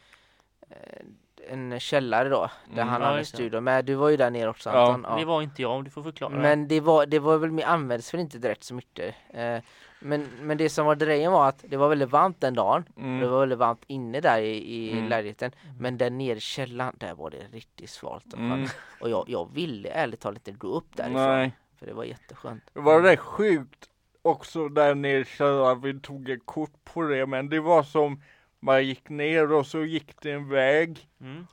en 1.50 1.80
källare 1.80 2.30
då, 2.30 2.50
där 2.68 2.74
Mm. 2.82 2.88
han 2.88 3.02
Ja, 3.02 3.08
hade 3.08 3.20
det. 3.20 3.26
studio. 3.26 3.62
Men 3.62 3.86
du 3.86 3.96
var 3.96 4.10
ju 4.10 4.18
där 4.18 4.30
nere 4.32 4.50
också 4.50 4.70
Ja. 4.70 4.94
Anton. 4.94 5.20
Det 5.20 5.26
var 5.26 5.42
inte 5.42 5.62
jag, 5.62 5.84
du 5.86 5.90
får 5.92 6.04
förklara. 6.04 6.32
Men 6.34 6.68
det 6.68 6.80
var, 6.80 7.06
det 7.06 7.20
var 7.20 7.38
väl, 7.38 7.64
används 7.64 8.14
väl 8.14 8.22
inte 8.22 8.38
direkt 8.38 8.64
så 8.64 8.74
mycket. 8.74 9.16
Eh, 9.34 9.58
men, 10.00 10.28
men 10.42 10.58
det 10.58 10.70
som 10.70 10.86
var 10.86 10.96
grejen 10.96 11.32
var 11.32 11.50
att 11.50 11.64
det 11.68 11.78
var 11.78 11.90
väldigt 11.90 12.10
varmt 12.10 12.42
den 12.42 12.54
dagen. 12.54 12.84
Det 12.96 13.02
Mm. 13.02 13.30
var 13.32 13.40
väldigt 13.40 13.58
varmt 13.60 13.84
inne 13.88 14.20
där 14.20 14.42
i, 14.42 14.76
i 14.76 14.92
Mm. 14.92 15.10
lägenheten. 15.10 15.52
Men 15.80 15.98
där 15.98 16.10
nere 16.10 16.38
i 16.38 16.40
källaren, 16.40 16.96
där 16.98 17.14
var 17.14 17.30
det 17.30 17.38
riktigt 17.52 17.90
svalt. 17.90 18.34
och 18.34 18.40
Mm. 18.40 18.52
skönt. 18.58 18.76
Och 19.02 19.10
jag, 19.10 19.26
jag 19.28 19.54
ville 19.54 19.90
ärligt 19.90 20.20
talat 20.20 20.48
inte 20.48 20.60
gå 20.60 20.68
upp 20.68 20.96
därifrån. 20.96 21.22
Nej, 21.28 21.52
För 21.80 21.86
det 21.86 21.94
var 21.94 22.04
jätteskönt. 22.04 22.64
det 22.74 22.80
var 22.80 23.02
rätt 23.02 23.20
sjukt 23.20 23.86
också 24.22 24.70
där 24.70 24.96
nere 24.96 25.20
i 25.20 25.26
källaren, 25.26 25.82
vi 25.82 26.00
tog 26.00 26.30
ett 26.30 26.46
kort 26.46 26.84
på 26.94 27.02
det, 27.02 27.26
men 27.26 27.50
det 27.50 27.60
var 27.60 27.84
som 27.84 28.22
man 28.60 28.86
gick 28.86 29.10
ner 29.10 29.52
och 29.52 29.65
så 29.67 29.84
gick 29.86 30.22
det 30.22 30.32
en 30.32 30.50
väg 30.50 31.08
Mm. 31.22 31.48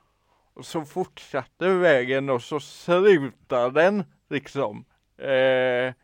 och 0.55 0.67
så 0.67 0.85
fortsatte 0.85 1.69
vägen 1.69 2.31
och 2.31 2.43
så 2.43 2.61
slutade 2.61 3.81
den 3.83 4.05
liksom. 4.31 4.85
Eh, 5.19 5.95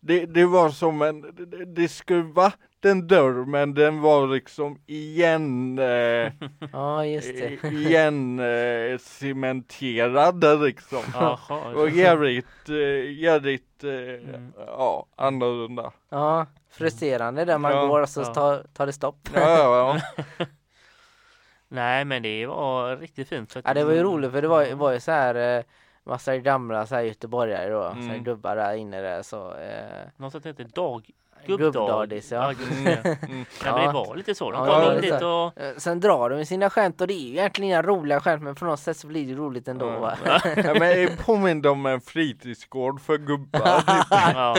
det, 0.00 0.26
det 0.26 0.44
var 0.46 0.70
som 0.70 1.02
en, 1.02 1.20
det, 1.20 1.64
det 1.64 1.88
skulle 1.88 2.22
varit 2.22 2.56
en 2.84 3.06
dörr 3.06 3.44
men 3.44 3.74
den 3.74 4.00
var 4.00 4.26
liksom 4.26 4.80
igen, 4.86 5.78
eh, 5.78 6.32
Ja, 6.72 7.04
just 7.06 7.28
det. 7.38 7.64
igen 7.68 8.38
eh, 8.38 8.98
cementerad 8.98 10.44
liksom. 10.64 11.02
Jaha, 11.14 11.74
Och 11.74 11.90
jävligt, 11.90 12.68
eh, 12.68 13.10
jävligt, 13.12 13.84
eh, 13.84 13.90
Mm. 13.90 14.52
ja, 14.66 15.06
annorlunda. 15.16 15.92
Ja, 16.08 16.46
frustrerande 16.70 17.44
där 17.44 17.58
man 17.58 17.72
Ja, 17.72 17.86
går 17.86 18.00
och 18.02 18.08
så 18.08 18.20
ja. 18.20 18.34
tar, 18.34 18.64
tar 18.74 18.86
det 18.86 18.92
stopp. 18.92 19.28
Ja, 19.34 19.40
ja, 19.40 20.00
ja. 20.38 20.46
Nej 21.68 22.04
men 22.04 22.22
det 22.22 22.46
var 22.46 22.96
riktigt 22.96 23.28
fint. 23.28 23.56
Ja, 23.64 23.74
det 23.74 23.84
var 23.84 23.92
ju 23.92 24.02
roligt 24.02 24.30
för 24.32 24.42
det 24.42 24.48
var, 24.48 24.74
var 24.74 24.92
ju 24.92 25.00
så 25.00 25.10
här 25.12 25.58
eh, 25.58 25.64
massa 26.04 26.36
gamla 26.36 26.86
så 26.86 26.94
här 26.94 27.02
göteborgare 27.02 27.68
då, 27.70 27.82
så 27.82 27.94
här 27.96 28.02
Mm. 28.04 28.24
gubbar 28.24 28.56
där 28.56 28.74
inne 28.74 29.00
där 29.00 29.22
så 29.22 29.54
eh, 29.54 30.06
Något 30.16 30.32
som 30.32 30.42
heter 30.44 30.64
dag... 30.64 31.10
Gubbdagis 31.46 32.32
ja. 32.32 32.52
just 32.52 32.84
det. 32.84 33.04
Mm. 33.04 33.44
Ja, 33.64 33.74
men 33.74 33.82
Ja. 33.84 33.86
det 33.86 33.92
var 33.92 34.16
lite 34.16 34.34
så. 34.34 34.50
De 34.50 34.66
Ja, 34.66 34.84
kom 34.92 35.00
dit 35.00 35.22
och... 35.22 35.62
Eh, 35.62 35.76
Sen 35.76 36.00
drar 36.00 36.30
de 36.30 36.36
med 36.36 36.48
sina 36.48 36.70
skämt 36.70 37.00
och 37.00 37.06
det 37.06 37.14
är 37.14 37.18
ju 37.28 37.30
egentligen 37.30 37.68
inga 37.70 37.82
roliga 37.82 38.20
skämt 38.20 38.42
men 38.42 38.54
på 38.54 38.64
något 38.64 38.80
sätt 38.80 38.96
så 38.96 39.06
blir 39.06 39.26
det 39.26 39.34
roligt 39.34 39.68
ändå 39.68 39.86
Ja. 39.86 39.98
va? 40.00 40.14
ja, 40.44 40.74
men 40.74 40.80
det 40.80 41.24
påminde 41.26 41.68
om 41.70 41.86
en 41.86 42.00
fritidsgård 42.00 43.00
för 43.00 43.18
gubbar. 43.18 43.82
Ja. 44.34 44.56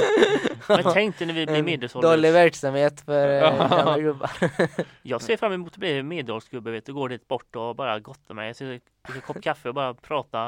Men 0.68 0.84
tänk 0.94 1.18
dig 1.18 1.28
när 1.28 1.34
vi 1.34 1.46
blir 1.46 1.64
medelålders. 1.64 2.12
Dålig 2.12 2.34
verksamhet 2.34 3.02
för 3.02 3.28
eh, 3.28 3.34
Ja. 3.34 3.68
gamla 3.68 4.00
gubbar. 4.00 4.32
Jag 5.02 5.22
ser 5.22 5.38
fram 5.38 5.54
emot 5.54 5.72
att 5.74 5.78
bli 5.78 6.04
medelåldersgubbe, 6.04 6.72
vet 6.72 6.86
du, 6.86 6.94
gå 6.94 7.08
dit 7.08 7.28
bort 7.28 7.56
och 7.56 7.76
bara 7.76 8.00
gotta 8.00 8.34
mig. 8.34 8.54
Så 8.54 8.64
dricka 8.64 8.86
en 9.16 9.22
kopp 9.22 9.42
kaffe 9.42 9.70
och 9.70 9.76
bara 9.76 9.94
prata 9.94 10.40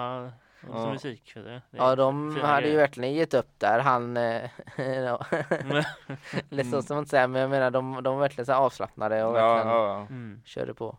Ja. 0.72 0.92
musik. 0.94 1.32
Det 1.34 1.40
är 1.52 1.62
Ja 1.72 1.96
de 1.96 2.36
hade 2.42 2.68
ju 2.68 2.76
verkligen 2.76 3.14
gett 3.14 3.34
upp 3.34 3.50
där 3.58 3.80
han 3.80 4.18
eh, 4.18 4.50
ja. 4.78 5.26
Eller 6.52 6.64
så 6.72 6.82
som 6.82 6.96
man 6.96 7.06
säger 7.06 7.28
men 7.28 7.42
jag 7.42 7.50
menar 7.50 7.72
de, 7.72 8.04
de 8.04 8.14
var 8.16 8.22
verkligen 8.22 8.46
så 8.46 8.54
avslappnade 8.54 9.24
och 9.24 9.38
Ja, 9.38 9.54
verkligen 9.54 9.78
ja, 9.78 9.88
ja. 9.88 10.00
Mm. 10.10 10.42
körde 10.46 10.74
på. 10.74 10.98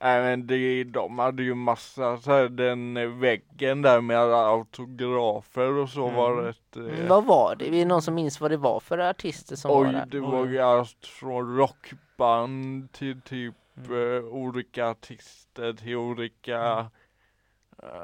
Nej 0.00 0.22
men 0.22 0.46
det, 0.46 0.84
de 0.84 1.18
hade 1.18 1.42
ju 1.42 1.54
massa 1.54 2.16
så 2.18 2.32
här, 2.32 2.48
den 2.48 3.20
väggen 3.20 3.82
där 3.82 4.00
med 4.00 4.18
alla 4.18 4.36
autografer 4.46 5.72
och 5.72 5.88
så 5.88 6.02
Mm. 6.04 6.14
var 6.16 6.42
det 6.42 6.48
ett, 6.48 6.76
Mm, 6.76 6.90
eh, 7.02 7.08
vad 7.08 7.24
var 7.24 7.56
det? 7.56 7.66
Är 7.68 7.70
det 7.70 7.84
någon 7.84 8.02
som 8.02 8.14
minns 8.14 8.40
vad 8.40 8.50
det 8.50 8.56
var 8.56 8.80
för 8.80 8.98
artister 8.98 9.56
som 9.56 9.70
var 9.70 9.86
Oj, 9.86 9.92
där? 9.92 10.06
det 10.06 10.20
var 10.20 10.46
ju 10.46 10.58
allt 10.60 11.06
från 11.06 11.56
rockband 11.56 12.92
till 12.92 13.20
typ 13.20 13.54
eh, 13.90 14.24
olika 14.24 14.88
artister 14.88 15.72
till 15.72 15.96
olika 15.96 16.56
eh, 16.78 16.86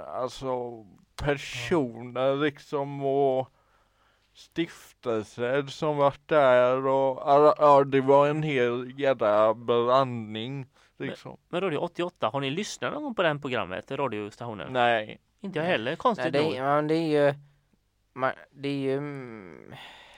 alltså 0.07 0.85
personer 1.17 2.37
liksom 2.37 3.05
och 3.05 3.49
stiftelse 4.35 5.67
som 5.69 5.97
var 5.97 6.15
där 6.27 6.87
och 6.87 7.23
ja, 7.27 7.55
ja, 7.59 7.85
det 7.85 8.01
var 8.01 8.29
en 8.29 8.43
hel 8.43 9.01
jädra 9.01 9.55
blandning 9.55 10.67
liksom. 10.99 11.37
Men 11.49 11.61
Radio 11.61 11.79
88, 11.79 12.29
har 12.29 12.41
ni 12.41 12.51
lyssnat 12.51 12.93
någon 12.93 13.03
gång 13.03 13.15
på 13.15 13.23
den 13.23 13.41
programmet, 13.41 13.91
radiostationen? 13.91 14.73
Nej. 14.73 15.21
Inte 15.41 15.59
jag 15.59 15.67
heller, 15.67 15.91
Nej, 15.91 15.97
konstigt 15.97 16.33
det, 16.33 16.43
nog. 16.43 16.55
är, 16.55 16.63
men 16.63 16.87
det 16.87 16.95
är 16.95 17.27
ju 17.27 17.35
man, 18.13 18.33
det 18.51 18.69
är 18.69 18.77
ju 18.77 18.97
mm, 18.97 19.75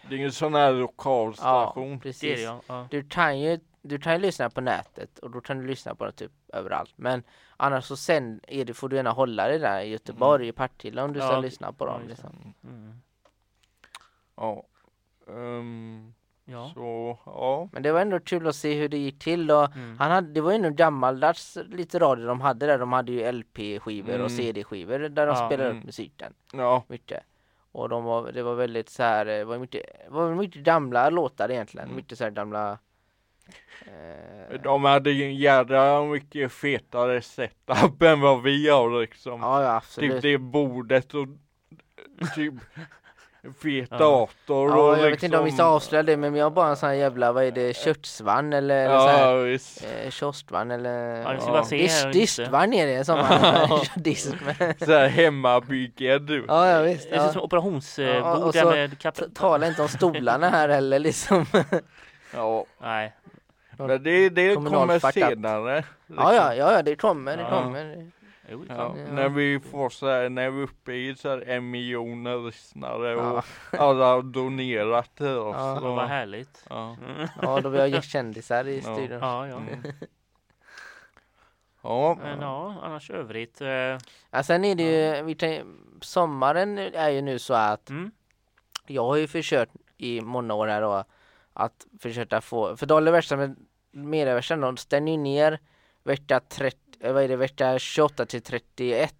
Det 0.08 0.14
är 0.14 0.24
en 0.24 0.32
sån 0.32 0.54
här 0.54 0.64
ja, 0.64 0.70
lokalstation. 0.70 1.88
Det 1.88 1.92
är 1.92 1.96
det 1.96 2.00
precis. 2.02 2.40
ja. 2.40 2.60
ja. 2.66 2.86
Du 2.90 3.02
kan 3.08 3.40
ju 3.40 3.60
du 3.82 3.98
kan 3.98 4.12
ju 4.12 4.18
lyssna 4.18 4.50
på 4.50 4.60
nätet 4.60 5.18
och 5.18 5.30
då 5.30 5.40
kan 5.40 5.58
du 5.58 5.66
lyssna 5.66 5.94
på 5.94 6.04
det 6.04 6.12
typ 6.12 6.32
överallt. 6.52 6.92
Men 6.96 7.22
annars 7.56 7.84
så 7.84 7.96
sen 7.96 8.40
är 8.48 8.64
det, 8.64 8.74
får 8.74 8.88
du 8.88 8.96
gärna 8.96 9.10
hålla 9.10 9.48
dig 9.48 9.58
där 9.58 9.80
i 9.80 9.88
Göteborg, 9.88 10.48
i 10.48 10.52
Partille 10.52 11.02
om 11.02 11.12
du 11.12 11.20
ska 11.20 11.32
Ja, 11.32 11.40
lyssna 11.40 11.72
på 11.72 11.86
dem. 11.86 12.00
Liksom. 12.08 12.54
Mm. 12.64 12.92
Ja. 14.36 14.62
Ehm, 15.28 16.14
Ja. 16.44 16.70
Så 16.74 17.18
ja. 17.26 17.68
Men 17.72 17.82
det 17.82 17.92
var 17.92 18.00
ändå 18.00 18.20
kul 18.20 18.46
att 18.46 18.56
se 18.56 18.74
hur 18.74 18.88
det 18.88 18.96
gick 18.98 19.18
till 19.18 19.50
och 19.50 19.76
Mm. 19.76 19.96
han 19.98 20.10
hade, 20.10 20.28
det 20.32 20.40
var 20.40 20.50
ju 20.50 20.56
ändå 20.56 20.70
gammaldags 20.70 21.58
lite 21.68 21.98
radio 21.98 22.26
de 22.26 22.40
hade 22.40 22.66
där. 22.66 22.78
De 22.78 22.92
hade 22.92 23.12
ju 23.12 23.32
LP-skivor 23.32 24.10
Mm. 24.14 24.24
och 24.24 24.30
CD-skivor 24.30 24.98
där 24.98 25.26
de 25.26 25.36
Ja, 25.36 25.46
spelade 25.46 25.68
mm. 25.70 25.78
upp 25.78 25.84
musiken 25.84 26.34
Ja. 26.52 26.82
mycket. 26.86 27.22
Och 27.72 27.88
de 27.88 28.04
var, 28.04 28.32
det 28.32 28.42
var 28.42 28.54
väldigt 28.54 28.88
så 28.88 29.02
här, 29.02 29.24
det 29.24 29.44
var 29.44 29.58
mycket, 29.58 29.82
var 30.08 30.34
mycket 30.34 30.62
gamla 30.62 31.10
låtar 31.10 31.50
egentligen. 31.50 31.84
Mm. 31.86 31.96
Mycket 31.96 32.18
så 32.18 32.24
här 32.24 32.30
gamla 32.30 32.70
eh, 32.72 32.78
De 34.62 34.84
hade 34.84 35.10
ju 35.10 35.24
en 35.24 35.34
jädra 35.34 36.04
mycket 36.04 36.52
fetare 36.52 37.22
setup 37.22 38.02
än 38.02 38.20
vad 38.20 38.42
vi 38.42 38.68
har 38.68 39.00
liksom. 39.00 39.40
Ja, 39.40 39.62
ja 39.62 39.76
absolut. 39.76 40.12
Typ 40.12 40.22
det 40.22 40.38
bordet 40.38 41.14
och 41.14 41.26
typ 42.34 42.54
fet 43.62 43.88
Ja. 43.90 43.98
dator 43.98 44.70
Ja, 44.70 44.76
och 44.76 44.98
jag 44.98 45.10
vet 45.10 45.22
inte 45.22 45.38
om 45.38 45.44
vi 45.44 45.50
ska 45.50 45.56
liksom- 45.56 45.66
avslöja 45.74 46.02
det 46.02 46.16
men 46.16 46.34
jag 46.34 46.44
har 46.44 46.50
bara 46.50 46.68
en 46.68 46.76
sån 46.76 46.88
här 46.88 46.96
jävla, 46.96 47.32
vad 47.32 47.44
är 47.44 47.50
det, 47.50 47.76
köttsvann 47.76 48.52
eller, 48.52 48.84
eller 48.84 48.98
så 48.98 49.06
Ja 49.06 49.12
här, 49.12 49.36
visst. 49.36 49.84
eh, 50.04 50.10
kiostvagn 50.10 50.70
eller 50.70 51.22
Ja, 51.22 51.32
det 51.32 51.40
ska 51.40 51.76
Ja. 51.76 51.82
Dist, 51.82 52.12
distvagn 52.12 52.72
är 52.72 52.86
det 52.86 53.04
som 53.04 53.18
man 53.18 53.80
disk 53.96 54.34
med. 54.58 54.74
Så 54.78 54.92
här 54.92 55.08
hemmabyggd. 55.08 56.00
Ja, 56.00 56.68
ja 56.68 56.82
visst. 56.82 57.10
Det 57.10 57.16
ser 57.16 57.16
ut 57.16 57.26
Ja. 57.26 57.32
som 57.32 57.42
operationsbord 57.42 58.06
Ja, 58.06 58.36
och 58.36 58.52
där 58.52 58.62
så 58.62 58.70
med 58.70 58.98
kapp... 58.98 59.14
Ta- 59.14 59.28
Tala 59.34 59.66
inte 59.68 59.82
om 59.82 59.88
stolarna 59.88 60.48
här 60.50 60.68
heller 60.68 60.98
liksom. 60.98 61.46
Ja, 62.34 62.64
Nej. 62.82 63.12
Men 63.86 64.02
det, 64.02 64.28
det 64.28 64.54
kommer 64.54 65.12
senare. 65.12 65.84
Ja, 66.06 66.34
ja, 66.34 66.54
ja, 66.54 66.72
ja, 66.72 66.82
det 66.82 66.96
kommer, 66.96 67.36
det 67.36 67.42
Ja. 67.42 67.48
kommer. 67.62 68.10
Jo, 68.50 68.64
det 68.68 68.74
Ja. 68.74 68.94
När 69.10 69.28
vi 69.28 69.60
får 69.60 69.90
så 69.90 70.06
här, 70.08 70.28
när 70.28 70.50
vi 70.50 70.58
är 70.60 70.64
uppe 70.64 70.92
i 70.92 71.14
så 71.16 71.28
här 71.28 71.48
en 71.48 71.70
miljon 71.70 72.44
lyssnare 72.46 73.16
och 73.16 73.44
Ja, 73.72 73.78
alla 73.78 74.04
har 74.06 74.22
donerat 74.22 75.16
till 75.16 75.26
oss. 75.26 75.56
Ja. 75.58 75.78
Så- 75.80 75.94
vad 75.94 76.08
härligt. 76.08 76.64
ja. 76.70 76.96
Mm. 77.08 77.28
ja, 77.42 77.60
då 77.60 77.68
vi 77.68 77.78
har 77.80 77.86
ju 77.86 78.02
kändisar 78.02 78.68
i 78.68 78.80
studion. 78.82 79.18
Ja, 79.20 79.46
ja. 79.48 79.56
Mm. 79.56 79.82
Ja, 81.82 82.18
Men 82.22 82.40
ja, 82.40 82.74
annars 82.82 83.10
övrigt. 83.10 83.60
eh, 83.60 83.98
Ja, 84.30 84.42
sen 84.42 84.64
är 84.64 84.74
det 84.74 85.16
ju, 85.16 85.22
vi 85.22 85.34
tänk, 85.34 85.64
sommaren 86.00 86.78
är 86.78 87.08
ju 87.10 87.22
nu 87.22 87.38
så 87.38 87.54
att 87.54 87.90
Mm. 87.90 88.10
jag 88.86 89.04
har 89.04 89.16
ju 89.16 89.26
försökt 89.26 89.72
i 89.98 90.20
många 90.20 90.54
år 90.54 90.66
här 90.68 90.80
då 90.80 91.04
att 91.52 91.86
försöka 92.00 92.40
få, 92.40 92.76
för 92.76 92.86
Dolly 92.86 93.10
Versa 93.10 93.36
med 93.36 93.56
Mediaversan 93.92 94.60
de 94.60 94.76
stänger 94.76 95.12
ju 95.12 95.18
ner 95.18 95.60
vecka 96.04 96.40
30, 96.40 96.78
eh, 97.00 97.12
vad 97.12 97.22
är 97.22 97.28
det, 97.28 97.36
vecka 97.36 97.78
28 97.78 98.26
till 98.26 98.42
31. 98.42 99.14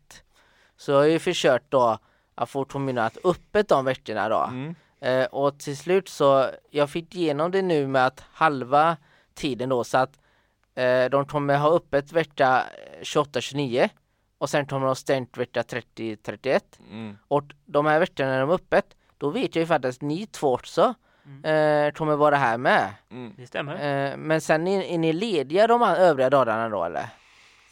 Så 0.76 0.92
jag 0.92 0.98
har 0.98 1.06
ju 1.06 1.18
försökt 1.18 1.70
då 1.70 1.98
att 2.34 2.50
få 2.50 2.64
kommunerna 2.64 3.06
att 3.06 3.18
öppet 3.24 3.68
de 3.68 3.84
veckorna 3.84 4.28
då. 4.28 4.44
mm. 4.44 4.74
Eh, 5.00 5.24
och 5.24 5.58
till 5.58 5.76
slut 5.76 6.08
så, 6.08 6.50
jag 6.70 6.90
fick 6.90 7.14
igenom 7.14 7.50
det 7.50 7.62
nu 7.62 7.86
med 7.86 8.06
att 8.06 8.24
halva 8.32 8.96
tiden 9.34 9.68
då 9.68 9.84
så 9.84 9.98
att 9.98 10.18
eh, 10.74 11.04
de 11.04 11.26
kommer 11.26 11.58
ha 11.58 11.76
öppet 11.76 12.12
vecka 12.12 12.66
28-29 13.02 13.88
och 14.38 14.50
sen 14.50 14.66
kommer 14.66 14.86
de 14.86 14.96
stängt 14.96 15.36
vecka 15.36 15.62
30-31. 15.62 16.60
Mm. 16.90 17.18
Och 17.28 17.44
de 17.64 17.86
här 17.86 18.00
veckorna 18.00 18.30
när 18.30 18.40
de 18.40 18.50
är 18.50 18.54
öppet, 18.54 18.96
då 19.18 19.30
vet 19.30 19.56
jag 19.56 19.62
ju 19.62 19.66
faktiskt 19.66 19.98
att 19.98 20.08
ni 20.08 20.26
två 20.26 20.54
också 20.54 20.94
Mm. 21.26 21.86
eh, 21.86 21.92
kommer 21.92 22.16
vara 22.16 22.36
här 22.36 22.58
med. 22.58 22.88
Mm. 23.10 23.32
Det 23.36 23.46
stämmer. 23.46 23.74
Eh, 24.10 24.16
men 24.16 24.40
sen 24.40 24.66
är, 24.66 24.82
är 24.82 24.98
ni 24.98 25.12
lediga 25.12 25.66
de 25.66 25.82
övriga 25.82 26.30
dagarna 26.30 26.68
då 26.68 26.84
eller? 26.84 27.06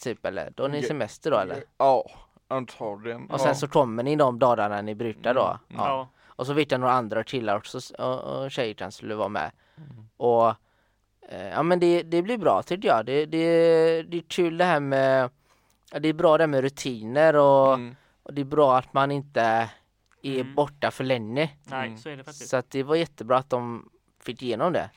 Typ 0.02 0.26
eller? 0.26 0.52
Då 0.56 0.62
har 0.62 0.68
ni 0.68 0.80
Ja. 0.80 0.88
semester 0.88 1.30
då 1.30 1.38
eller? 1.38 1.64
Ja, 1.78 2.04
antagligen. 2.48 3.30
Och 3.30 3.40
sen 3.40 3.48
ja. 3.48 3.54
så 3.54 3.68
kommer 3.68 4.02
ni 4.02 4.16
de 4.16 4.38
dagarna 4.38 4.82
ni 4.82 4.94
brukar 4.94 5.34
då? 5.34 5.46
Mm. 5.46 5.58
Ja. 5.68 5.88
Ja. 5.88 6.08
Och 6.26 6.46
så 6.46 6.52
vet 6.52 6.70
jag 6.70 6.80
några 6.80 6.92
andra 6.92 7.24
killar 7.24 7.56
också 7.56 7.78
och, 7.98 8.20
och 8.20 8.50
tjejer 8.50 8.74
kan 8.74 8.92
skulle 8.92 9.14
vara 9.14 9.28
med. 9.28 9.50
Och 10.16 10.48
eh, 11.28 11.48
ja 11.52 11.62
men 11.62 11.80
det, 11.80 12.02
det 12.02 12.22
blir 12.22 12.38
bra 12.38 12.62
tycker 12.62 12.88
jag. 12.88 13.06
Det, 13.06 13.26
det, 13.26 14.02
det 14.02 14.16
är 14.16 14.22
kul 14.28 14.58
det 14.58 14.64
här 14.64 14.80
med 14.80 15.30
Det 16.00 16.08
är 16.08 16.12
bra 16.12 16.38
det 16.38 16.42
här 16.42 16.48
med 16.48 16.60
rutiner 16.60 17.36
och, 17.36 17.74
Mm. 17.74 17.96
och 18.22 18.34
det 18.34 18.40
är 18.40 18.44
bra 18.44 18.78
att 18.78 18.92
man 18.92 19.10
inte 19.10 19.70
är 20.22 20.40
Mm. 20.40 20.54
borta 20.54 20.90
för 20.90 21.04
länge. 21.04 21.50
Nej, 21.64 21.86
Mm. 21.86 21.98
så 21.98 22.08
är 22.08 22.16
det 22.16 22.24
faktiskt. 22.24 22.48
Så 22.50 22.56
att 22.56 22.70
det 22.70 22.82
var 22.82 22.96
jättebra 22.96 23.38
att 23.38 23.50
de 23.50 23.90
fick 24.20 24.42
igenom 24.42 24.72
det. 24.72 24.90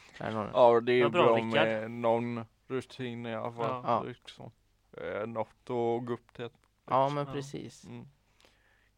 Ja, 0.54 0.80
det 0.82 0.94
är 0.94 1.10
bra, 1.10 1.24
bra, 1.36 1.44
med 1.44 1.92
någon 1.92 2.46
rutin 2.68 3.26
i 3.26 3.36
alla 3.36 3.52
fall. 3.52 3.84
Ja. 3.86 4.04
Liksom. 4.04 4.52
Eh, 4.98 5.28
något 5.28 5.48
att 5.62 5.68
gå 6.06 6.14
upp 6.14 6.34
till. 6.34 6.50
Ja 6.90 7.10
men 7.10 7.26
precis. 7.26 7.86
Mm. 7.86 8.08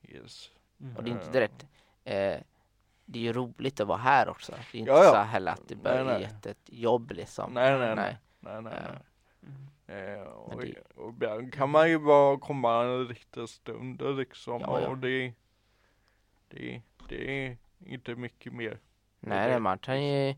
Yes. 0.01 0.51
Mm. 0.81 0.95
Och 0.97 1.03
det 1.03 1.09
är 1.09 1.13
inte 1.13 1.31
direkt 1.31 1.65
eh, 2.03 2.39
Det 3.05 3.19
är 3.19 3.23
ju 3.23 3.33
roligt 3.33 3.79
att 3.79 3.87
vara 3.87 3.97
här 3.97 4.29
också. 4.29 4.51
Det 4.71 4.77
är 4.77 4.79
inte 4.79 4.91
Ja, 4.91 5.03
ja. 5.03 5.09
så 5.11 5.17
heller 5.17 5.51
att 5.51 5.67
det 5.67 5.75
bara 5.75 6.03
Nej, 6.03 6.29
nej. 6.43 6.51
ett, 6.51 6.57
jobb 6.65 7.11
liksom. 7.11 7.53
Nej, 7.53 7.79
nej, 7.79 7.95
nej. 7.95 8.17
Nej. 8.39 8.61
nej. 8.61 8.73
Mm. 9.87 10.19
Eh, 10.21 10.21
och, 10.27 10.57
Men 10.57 10.73
det- 11.19 11.35
och 11.41 11.53
kan 11.53 11.69
man 11.69 11.89
ju 11.89 11.99
bara 11.99 12.37
komma 12.39 12.83
en 12.83 13.07
riktig 13.07 13.49
stund 13.49 14.01
liksom. 14.17 14.61
Ja, 14.61 14.81
ja. 14.81 14.87
Och 14.87 14.97
det, 14.97 15.33
det, 16.55 16.81
det 17.09 17.45
är 17.47 17.57
inte 17.85 18.15
mycket 18.15 18.53
mer. 18.53 18.79
Nej, 19.19 19.49
nej 19.49 19.59
man 19.59 19.77
kan 19.79 20.03
ju 20.05 20.35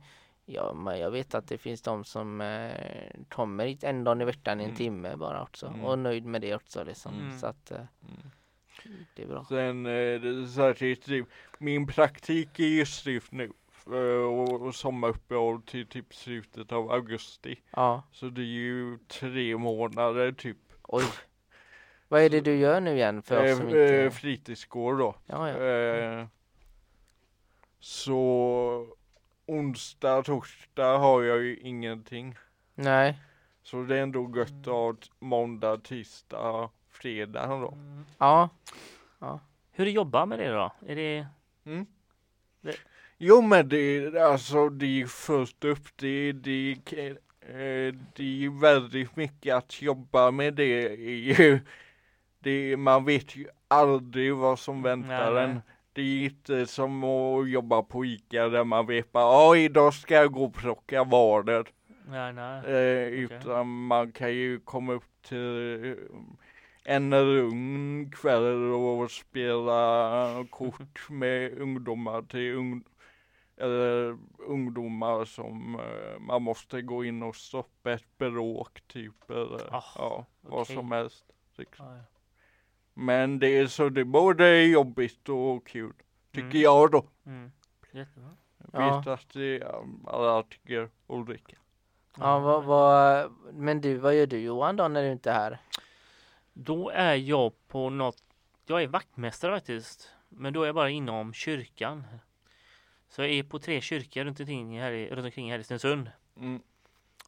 Ja, 0.50 0.74
men 0.74 1.00
jag 1.00 1.12
vet 1.12 1.36
att 1.36 1.48
det 1.48 1.58
finns 1.58 1.82
de 1.82 2.04
som 2.04 2.42
eh, 2.42 3.10
kommer 3.30 3.66
hit 3.66 3.84
en 3.84 4.04
dag 4.04 4.22
i 4.22 4.26
veckan 4.26 4.60
i 4.60 4.64
en 4.64 4.70
Mm. 4.70 4.78
timme 4.78 5.16
bara 5.16 5.44
också 5.44 5.68
Mm. 5.68 5.84
och 5.84 6.00
nöjd 6.00 6.26
med 6.26 6.42
det 6.42 6.56
också 6.56 6.84
liksom. 6.84 7.14
Mm. 7.20 7.40
Så 7.40 7.48
att 7.48 7.72
eh, 7.72 7.78
Mm. 7.78 9.02
det 9.16 9.24
är 9.24 9.28
bra. 9.28 9.46
Sen 9.50 9.86
eh, 9.86 9.92
det 9.92 10.30
är 10.30 10.48
särskilt 10.48 11.04
typ, 11.06 11.28
min 11.60 11.88
praktik 11.88 12.60
är 12.60 12.64
ju 12.68 12.86
slut 12.86 13.32
nu. 13.32 13.52
eh, 13.88 13.94
Och, 14.26 14.62
och 14.62 14.76
sommaruppehåll 14.76 15.62
till 15.62 15.88
typ 15.88 16.16
slutet 16.16 16.72
av 16.72 16.92
augusti. 16.92 17.62
Ja, 17.72 18.04
Så 18.12 18.26
det 18.30 18.42
är 18.42 18.46
ju 18.46 18.98
tre 19.08 19.58
månader 19.58 20.32
typ. 20.32 20.58
oj. 20.84 21.04
Vad 22.08 22.22
är 22.22 22.30
det 22.30 22.42
du 22.42 22.56
gör 22.56 22.82
nu 22.82 22.96
igen 22.96 23.22
för 23.22 23.38
oss 23.44 23.50
Eh, 23.50 23.58
som 23.58 23.68
eh, 23.68 24.04
inte... 24.06 24.12
fritidsgård 24.18 24.98
då. 24.98 25.16
Ja, 25.26 25.50
ja. 25.50 25.58
Eh, 25.64 26.26
så 27.80 28.88
onsdag, 29.46 30.24
torsdag 30.24 30.98
har 30.98 31.24
jag 31.24 31.44
ju 31.44 31.58
ingenting. 31.58 32.36
Nej. 32.76 33.20
Så 33.64 33.84
det 33.84 33.98
är 33.98 34.02
ändå 34.04 34.34
gött 34.36 34.68
att 34.68 35.10
måndag, 35.20 35.78
tisdag, 35.78 36.70
fredag 36.90 37.48
då. 37.48 37.72
Mm. 37.72 38.06
Ja. 38.18 38.50
Hur 39.72 39.84
är 39.84 39.86
det 39.86 39.92
att 39.92 39.96
jobba 39.96 40.26
med 40.26 40.40
det 40.40 40.50
då? 40.50 40.72
Är 40.88 40.96
det... 40.96 41.28
Jo 43.18 43.42
men 43.42 43.70
det 43.70 43.78
är 43.78 44.16
alltså 44.16 44.70
det 44.70 45.02
är 45.02 45.06
först 45.06 45.64
upp, 45.64 45.88
det, 45.96 46.32
det, 46.32 46.72
eh, 46.92 47.96
det 48.16 48.46
är 48.46 48.62
väldigt 48.62 49.16
mycket 49.16 49.56
att 49.56 49.82
jobba 49.82 50.32
med 50.32 50.54
det. 50.54 50.86
är 50.94 51.40
ju- 51.40 51.60
det 52.40 52.78
man 52.78 53.06
vet 53.06 53.36
ju 53.36 53.48
aldrig 53.68 54.36
vad 54.36 54.60
som 54.60 54.82
väntar 54.82 55.34
Nej, 55.34 55.44
en. 55.44 55.50
nej. 55.54 55.62
Det 55.94 56.02
är 56.02 56.26
inte 56.26 56.68
som 56.68 57.04
att 57.04 57.50
jobba 57.50 57.82
på 57.84 58.06
Ica 58.06 58.50
där 58.50 58.64
man 58.64 58.86
vet 58.86 59.12
bara, 59.12 59.24
ja 59.24 59.56
idag 59.58 59.94
ska 59.94 60.16
jag 60.16 60.32
gå 60.32 60.44
och 60.44 60.54
plocka 60.54 61.04
varor. 61.04 61.68
Nej, 62.10 62.34
nej. 62.34 62.66
Eh, 62.66 63.08
utan 63.08 63.68
man 63.88 64.12
kan 64.12 64.34
ju 64.34 64.60
komma 64.60 64.94
upp 64.94 65.22
till 65.22 65.84
eh, 65.86 65.96
en 66.84 67.14
ugn 67.14 68.12
kväll 68.12 68.72
och 68.74 69.12
spela 69.12 70.46
kort 70.50 71.10
med 71.10 71.58
ungdomar 71.60 72.22
till 72.22 72.54
ung, 72.56 72.84
eller 73.58 74.18
ungdomar 74.48 75.26
som 75.26 75.76
eh, 75.76 76.20
man 76.20 76.42
måste 76.42 76.82
gå 76.82 77.06
in 77.06 77.24
och 77.24 77.36
stoppa 77.36 77.92
ett 77.92 78.18
bråk 78.18 78.82
typ 78.88 79.30
eller 79.30 79.76
Ah, 79.76 79.84
ja, 79.96 80.26
vad 80.42 80.62
okej. 80.62 80.76
som 80.76 80.92
helst. 80.92 81.26
Ja, 81.58 81.64
ja. 81.78 81.86
Men 83.00 83.40
det 83.40 83.48
är 83.58 83.68
så 83.68 83.90
det 83.90 84.02
är 84.02 84.06
både 84.06 84.64
jobbigt 84.64 85.30
och 85.30 85.68
kul. 85.68 85.94
Tycker 86.32 86.48
Mm. 86.50 86.62
jag 86.62 86.92
då. 86.92 87.06
Mm. 87.26 87.52
Jättebra. 87.92 88.30
Jag 88.74 88.82
Ja. 88.84 88.98
vet 88.98 89.08
att 89.08 89.30
det 89.34 89.60
är 89.60 89.86
alla 90.08 90.44
tycker 90.44 90.90
olika. 91.08 91.58
Ja, 92.18 92.40
vad, 92.40 92.64
vad, 92.64 93.32
men 93.54 93.82
du, 93.82 93.98
vad 93.98 94.16
gör 94.16 94.26
du 94.28 94.40
Johan 94.40 94.76
då 94.76 94.88
när 94.88 95.04
du 95.04 95.12
inte 95.12 95.32
är 95.32 95.34
här? 95.36 95.58
Då 96.54 96.90
är 96.90 97.16
jag 97.16 97.68
på 97.68 97.90
något, 97.90 98.24
jag 98.66 98.84
är 98.84 98.88
vaktmästare 98.88 99.52
faktiskt. 99.56 100.12
Men 100.30 100.54
då 100.54 100.62
är 100.62 100.66
jag 100.66 100.76
bara 100.76 100.90
inom 100.90 101.34
kyrkan. 101.34 102.04
Så 103.10 103.22
jag 103.22 103.30
är 103.32 103.44
på 103.44 103.60
tre 103.60 103.82
kyrkor 103.82 104.24
runt 104.24 104.40
omkring 104.40 104.80
här 104.82 104.92
i, 104.92 105.10
runt 105.10 105.26
omkring 105.26 105.52
här 105.52 105.60
i 105.60 105.64
Stensund. 105.64 106.12
Mm. 106.38 106.62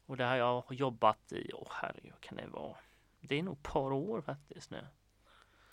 Och 0.06 0.16
där 0.16 0.28
har 0.28 0.36
jag 0.36 0.64
jobbat 0.70 1.32
i, 1.32 1.50
åh 1.54 1.68
herregud, 1.70 2.10
vad 2.12 2.20
kan 2.20 2.36
det 2.36 2.46
vara? 2.46 2.76
Det 3.20 3.38
är 3.38 3.42
nog 3.42 3.54
ett 3.56 3.62
par 3.72 3.92
år 3.92 4.20
faktiskt 4.20 4.70
nu. 4.70 4.86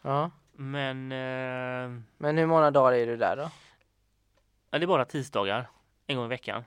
Ja. 0.08 0.32
Men 0.54 1.12
eh, 1.12 2.02
Men 2.18 2.38
hur 2.38 2.46
många 2.46 2.72
dagar 2.72 2.94
är 2.94 3.08
du 3.08 3.18
där 3.18 3.38
då? 3.38 3.50
ja, 4.72 4.80
det 4.80 4.86
är 4.86 4.88
bara 4.88 5.06
tisdagar, 5.06 5.70
en 6.08 6.16
gång 6.16 6.26
i 6.26 6.30
veckan. 6.30 6.64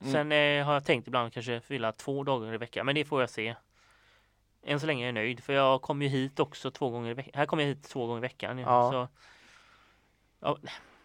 Mm. 0.00 0.12
Sen 0.12 0.32
eh, 0.32 0.66
har 0.66 0.72
jag 0.72 0.84
tänkt 0.84 1.08
ibland 1.08 1.32
kanske 1.32 1.60
fylla 1.60 1.92
två 1.92 2.24
dagar 2.24 2.54
i 2.54 2.56
veckan, 2.56 2.86
men 2.86 2.94
det 2.94 3.04
får 3.04 3.20
jag 3.20 3.30
se. 3.30 3.54
Än 4.62 4.80
så 4.80 4.86
länge 4.86 5.04
är 5.04 5.06
jag 5.06 5.14
nöjd, 5.14 5.44
för 5.44 5.52
jag 5.52 5.82
kommer 5.82 6.06
ju 6.06 6.10
hit 6.10 6.40
också 6.40 6.70
två 6.70 6.90
gånger 6.90 7.10
i 7.10 7.14
veckan. 7.14 7.32
Här 7.34 7.46
kommer 7.46 7.62
jag 7.62 7.68
hit 7.68 7.82
två 7.88 8.06
gånger 8.06 8.18
i 8.18 8.20
veckan. 8.20 8.58
Ja. 8.58 8.90
Så, 8.92 9.08
ja, 10.40 10.58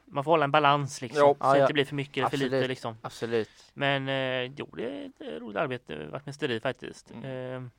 man 0.06 0.24
får 0.24 0.32
hålla 0.32 0.44
en 0.44 0.52
balans 0.52 1.02
liksom, 1.02 1.20
Ja. 1.20 1.34
så 1.34 1.38
Ja, 1.40 1.54
det 1.54 1.62
inte 1.62 1.74
blir 1.74 1.86
för 1.86 1.96
mycket 1.96 2.18
eller 2.18 2.30
för 2.30 2.38
lite 2.38 2.68
liksom. 2.68 2.98
Absolut. 3.02 3.72
Men 3.74 4.10
eh, 4.10 4.54
jo, 4.58 4.70
det 4.76 4.84
är 4.84 5.06
ett 5.06 5.22
eh, 5.22 5.40
roligt 5.40 5.58
arbete, 5.58 6.06
vaktmästeri 6.06 6.60
faktiskt. 6.60 7.12
Mm. 7.12 7.24
Eh, 7.64 7.70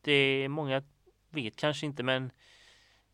det 0.00 0.12
är 0.12 0.48
många 0.48 0.82
vet 1.30 1.56
kanske 1.56 1.86
inte, 1.86 2.02
men 2.02 2.30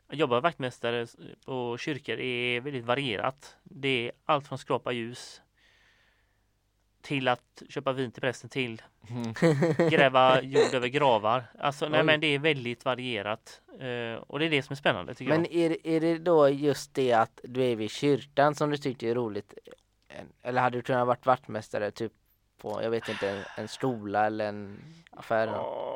att 0.09 0.19
jobba 0.19 0.41
vaktmästare 0.41 1.07
på 1.47 1.79
kyrkor 1.79 2.19
är 2.19 2.61
väldigt 2.61 2.85
varierat. 2.85 3.57
Det 3.63 3.89
är 4.09 4.13
allt 4.25 4.49
från 4.49 4.59
skrapa 4.59 4.93
ljus 4.93 5.43
till 7.01 7.29
att 7.29 7.63
köpa 7.69 7.93
vin 7.93 8.11
till 8.11 8.21
prästen 8.23 8.51
till 8.51 8.83
Mm. 9.11 9.33
gräva 9.91 10.43
jord 10.43 10.75
över 10.75 10.89
gravar. 10.89 11.45
Alltså 11.59 11.89
nej 11.89 12.01
Oj. 12.01 12.07
men 12.07 12.21
det 12.21 12.27
är 12.27 12.39
väldigt 12.39 12.85
varierat. 12.85 13.61
Eh, 13.81 14.23
och 14.23 14.39
det 14.39 14.45
är 14.45 14.51
det 14.51 14.63
som 14.63 14.73
är 14.73 14.77
spännande 14.77 15.15
tycker 15.15 15.33
Men 15.33 15.45
jag. 15.45 15.55
är, 15.55 15.87
är 15.87 16.01
det 16.01 16.19
då 16.19 16.49
just 16.49 16.95
det 16.95 17.13
att 17.13 17.41
du 17.43 17.65
är 17.65 17.77
vid 17.77 17.91
kyrkan 17.91 18.55
som 18.55 18.71
du 18.71 18.77
tyckte 18.77 19.09
är 19.09 19.15
roligt? 19.15 19.55
Eller 20.43 20.61
hade 20.63 20.79
du 20.79 20.83
kunnat 20.83 21.07
varit 21.07 21.27
vaktmästare 21.27 21.91
typ 21.91 22.13
på, 22.59 22.83
jag 22.83 22.91
vet 22.91 23.09
inte, 23.09 23.31
en, 23.31 23.45
en 23.57 23.69
skola 23.69 24.27
eller 24.27 24.49
en 24.49 24.81
affär? 25.11 25.47
Ja, 25.47 25.88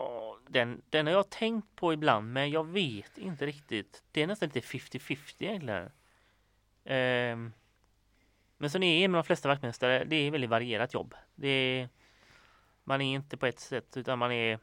Den, 0.53 0.83
den 0.91 1.07
har 1.07 1.15
jag 1.15 1.31
tänkt 1.31 1.77
på 1.77 1.93
ibland 1.93 2.33
men 2.33 2.51
jag 2.51 2.67
vet 2.67 3.19
inte 3.19 3.47
riktigt. 3.47 4.03
Det 4.13 4.23
är 4.23 4.27
nästan 4.27 4.49
lite 4.49 4.61
50-50 4.61 5.35
egentligen. 5.39 5.91
Ehm, 6.85 7.53
men 8.57 8.71
som 8.71 8.81
det 8.81 8.87
är 8.87 9.09
med 9.09 9.19
de 9.19 9.25
flesta 9.25 9.49
vaktmästare, 9.49 10.05
det 10.05 10.17
är 10.17 10.31
väldigt 10.31 10.51
varierat 10.51 10.95
jobb. 10.95 11.15
Det 11.35 11.49
är, 11.49 11.89
man 12.85 13.01
är 13.01 13.15
inte 13.15 13.37
på 13.37 13.47
ett 13.47 13.61
sätt 13.61 13.97
utan 13.97 14.19
man 14.19 14.33
är 14.33 14.59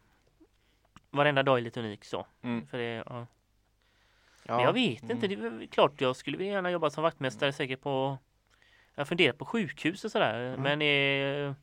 varenda 1.10 1.43
dag 1.43 1.58
är 1.58 1.62
lite 1.62 1.80
unik 1.80 2.06
så. 2.06 2.28
Mm. 2.41 2.67
För 2.67 2.78
det, 2.78 3.04
ja. 3.06 3.28
Ja. 4.43 4.56
Men 4.56 4.65
jag 4.65 4.73
vet 4.73 5.10
inte, 5.10 5.28
det 5.28 5.36
är 5.36 5.67
klart 5.67 6.02
jag 6.02 6.15
skulle 6.15 6.38
vilja 6.38 6.54
gärna 6.54 6.71
jobba 6.71 6.89
som 6.89 7.04
vaktmästare 7.04 7.54
säkert 7.54 7.82
på 7.82 8.17
Jag 8.95 9.08
funderar 9.08 9.34
på 9.34 9.45
sjukhus 9.45 10.06
och 10.06 10.12
sådär 10.12 10.39
Mm. 10.39 10.62
men 10.62 10.82
eh, 10.82 11.56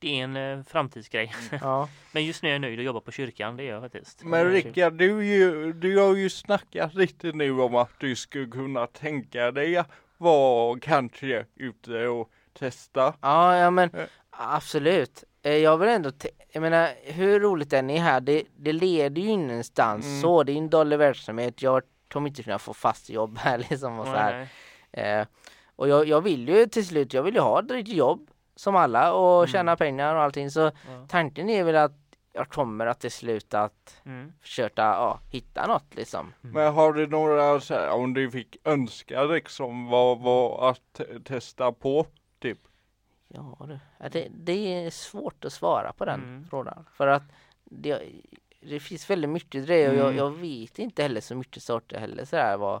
Det 0.00 0.20
är 0.20 0.24
en 0.24 0.36
eh, 0.36 0.64
framtidsgrej. 0.64 1.32
Ja. 1.60 1.88
Men 2.12 2.24
just 2.24 2.42
nu 2.42 2.48
är 2.48 2.52
jag 2.52 2.60
nöjd 2.60 2.78
att 2.78 2.84
jobba 2.84 3.00
på 3.00 3.12
kyrkan, 3.12 3.56
det 3.56 3.62
är 3.62 3.72
jag 3.72 3.82
faktiskt. 3.82 4.24
Men 4.24 4.50
Rickard, 4.50 4.92
du, 4.92 5.26
ju, 5.26 5.72
du 5.72 5.98
har 5.98 6.14
ju 6.16 6.30
snackat 6.30 6.94
lite 6.94 7.32
nu 7.32 7.60
om 7.60 7.74
att 7.74 7.90
du 7.98 8.16
skulle 8.16 8.46
kunna 8.46 8.86
tänka 8.86 9.50
dig 9.50 9.76
att 9.76 9.90
vara 10.18 10.78
kanske 10.80 11.44
ute 11.56 12.06
och 12.08 12.30
testa. 12.58 13.14
Ja, 13.20 13.56
ja 13.56 13.70
men 13.70 13.90
Eh. 13.94 14.06
absolut. 14.30 15.24
Eh, 15.42 15.52
Jag 15.56 15.78
vill 15.78 15.88
ändå, 15.88 16.10
jag 16.52 16.60
menar 16.60 16.90
hur 17.04 17.40
roligt 17.40 17.70
den 17.70 17.90
är 17.90 18.00
här, 18.00 18.20
det, 18.20 18.42
det 18.56 18.72
leder 18.72 19.22
ju 19.22 19.28
ingenstans 19.28 20.06
Mm. 20.06 20.20
så, 20.22 20.42
det 20.42 20.52
är 20.52 20.56
en 20.56 20.70
dålig 20.70 20.98
verksamhet. 20.98 21.62
Jag 21.62 21.82
kommer 22.12 22.28
inte 22.28 22.42
kunna 22.42 22.58
få 22.58 22.74
fast 22.74 23.10
jobb 23.10 23.38
här 23.38 23.58
liksom 23.70 23.98
och 23.98 24.06
så 24.06 24.12
här. 24.12 24.48
Eh, 24.92 25.26
och 25.76 25.88
jag, 25.88 26.08
jag 26.08 26.20
vill 26.20 26.48
ju 26.48 26.66
till 26.66 26.86
slut, 26.86 27.14
jag 27.14 27.22
vill 27.22 27.34
ju 27.34 27.40
ha 27.40 27.60
ett 27.60 27.70
riktigt 27.70 27.96
jobb 27.96 28.30
som 28.58 28.76
alla 28.76 29.12
och 29.12 29.38
Mm. 29.38 29.46
tjäna 29.52 29.76
pengar 29.76 30.14
och 30.14 30.22
allting 30.22 30.50
så 30.50 30.60
Ja. 30.60 30.70
tanken 31.08 31.48
är 31.50 31.64
väl 31.64 31.76
att 31.76 31.92
jag 32.32 32.48
kommer 32.48 32.86
att 32.86 33.00
till 33.00 33.10
slut 33.10 33.54
att 33.54 34.00
Mm. 34.06 34.32
försöka 34.40 34.82
ja, 34.82 35.20
hitta 35.30 35.66
något 35.66 35.94
liksom. 35.94 36.32
Men 36.40 36.74
har 36.74 36.92
du 36.92 37.06
några, 37.06 37.60
så 37.60 37.74
här, 37.74 37.90
om 37.90 38.14
du 38.14 38.30
fick 38.30 38.56
önska 38.64 39.22
liksom, 39.24 39.86
vad 39.86 40.18
var 40.20 40.70
att 40.70 40.92
te- 40.92 41.20
testa 41.24 41.72
på? 41.72 42.06
Typ. 42.38 42.58
Ja, 43.28 43.56
det, 44.12 44.28
det 44.30 44.84
är 44.84 44.90
svårt 44.90 45.44
att 45.44 45.52
svara 45.52 45.92
på 45.92 46.04
den 46.04 46.20
Mm. 46.22 46.46
frågan 46.50 46.84
för 46.94 47.06
att 47.06 47.22
det, 47.64 48.02
det 48.60 48.80
finns 48.80 49.10
väldigt 49.10 49.30
mycket 49.30 49.66
det 49.66 49.88
och 49.88 49.94
jag, 49.94 50.04
Mm. 50.06 50.16
jag 50.16 50.30
vet 50.30 50.78
inte 50.78 51.02
heller 51.02 51.20
så 51.20 51.34
mycket 51.34 51.62
sorter 51.62 51.98
heller 52.00 52.24
sådär 52.24 52.56
vad 52.56 52.80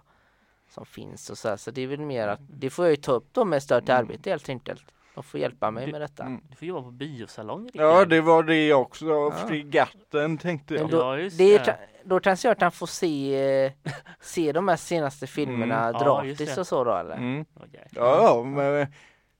som 0.70 0.86
finns 0.86 1.30
och 1.30 1.38
så 1.38 1.48
här. 1.48 1.56
så 1.56 1.70
det 1.70 1.82
är 1.82 1.86
väl 1.86 2.00
mer 2.00 2.28
att 2.28 2.40
det 2.48 2.70
får 2.70 2.84
jag 2.84 2.90
ju 2.92 2.96
ta 2.96 3.12
upp 3.12 3.28
då 3.32 3.44
med 3.44 3.62
stöd 3.62 3.84
till 3.84 3.94
Mm. 3.94 4.04
arbete 4.04 4.30
helt 4.30 4.48
enkelt. 4.48 4.84
De 5.18 5.22
får 5.24 5.40
hjälpa 5.40 5.70
mig 5.70 5.86
Det- 5.86 5.92
med 5.92 6.00
detta. 6.00 6.22
Mm. 6.22 6.40
Du 6.50 6.56
får 6.56 6.68
jobba 6.68 6.82
på 6.82 6.90
biosalong. 6.90 7.70
Ja, 7.72 8.04
det 8.04 8.20
var 8.20 8.42
det 8.42 8.74
också. 8.74 9.06
Ja. 9.06 9.30
Fregatten 9.48 10.38
tänkte 10.38 10.74
Men 10.74 10.82
jag. 10.82 10.90
då, 10.90 10.96
Ja, 11.18 11.28
det 11.38 11.54
är, 11.56 11.76
då 12.04 12.20
kanske 12.20 12.48
jag 12.48 12.58
kan 12.58 12.72
få 12.72 12.86
se, 12.86 13.36
eh, 13.64 13.72
se 14.20 14.52
de 14.52 14.68
här 14.68 14.76
senaste 14.76 15.26
filmerna 15.26 15.88
Mm. 15.88 16.00
Ja, 16.04 16.24
just 16.24 16.38
gratis 16.38 16.54
det. 16.54 16.60
och 16.60 16.66
så 16.66 16.84
då 16.84 16.94
eller? 16.96 17.16
Mm. 17.16 17.44
Jäklar. 17.72 18.04
Ja, 18.06 18.22
ja, 18.22 18.44
men 18.44 18.86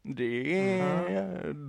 det, 0.02 0.82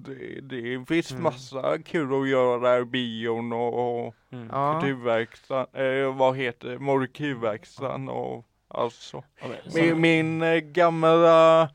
det, 0.06 0.42
det 0.42 0.86
finns 0.88 1.12
Mm. 1.12 1.24
massa 1.24 1.78
kul 1.86 2.22
att 2.22 2.30
göra 2.30 2.78
i 2.80 2.86
bion 2.86 3.54
och, 3.54 4.06
och 4.06 4.16
Mm. 4.32 4.50
Ja. 4.52 4.80
kulturverkstan, 4.82 5.66
eh, 5.74 6.16
vad 6.18 6.38
heter 6.38 6.68
det, 6.70 6.80
Morkivverkstan 6.80 8.10
och 8.10 8.46
alltså. 8.68 9.24
Ja, 9.42 9.48
men 9.48 9.86
Min, 9.86 10.02
min 10.02 10.42
eh, 10.42 10.58
gamla 10.60 11.70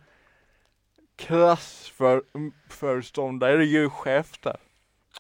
klassföreståndare 1.16 3.52
är 3.52 3.58
ju 3.66 3.90
chef 3.90 4.38
där. 4.40 4.56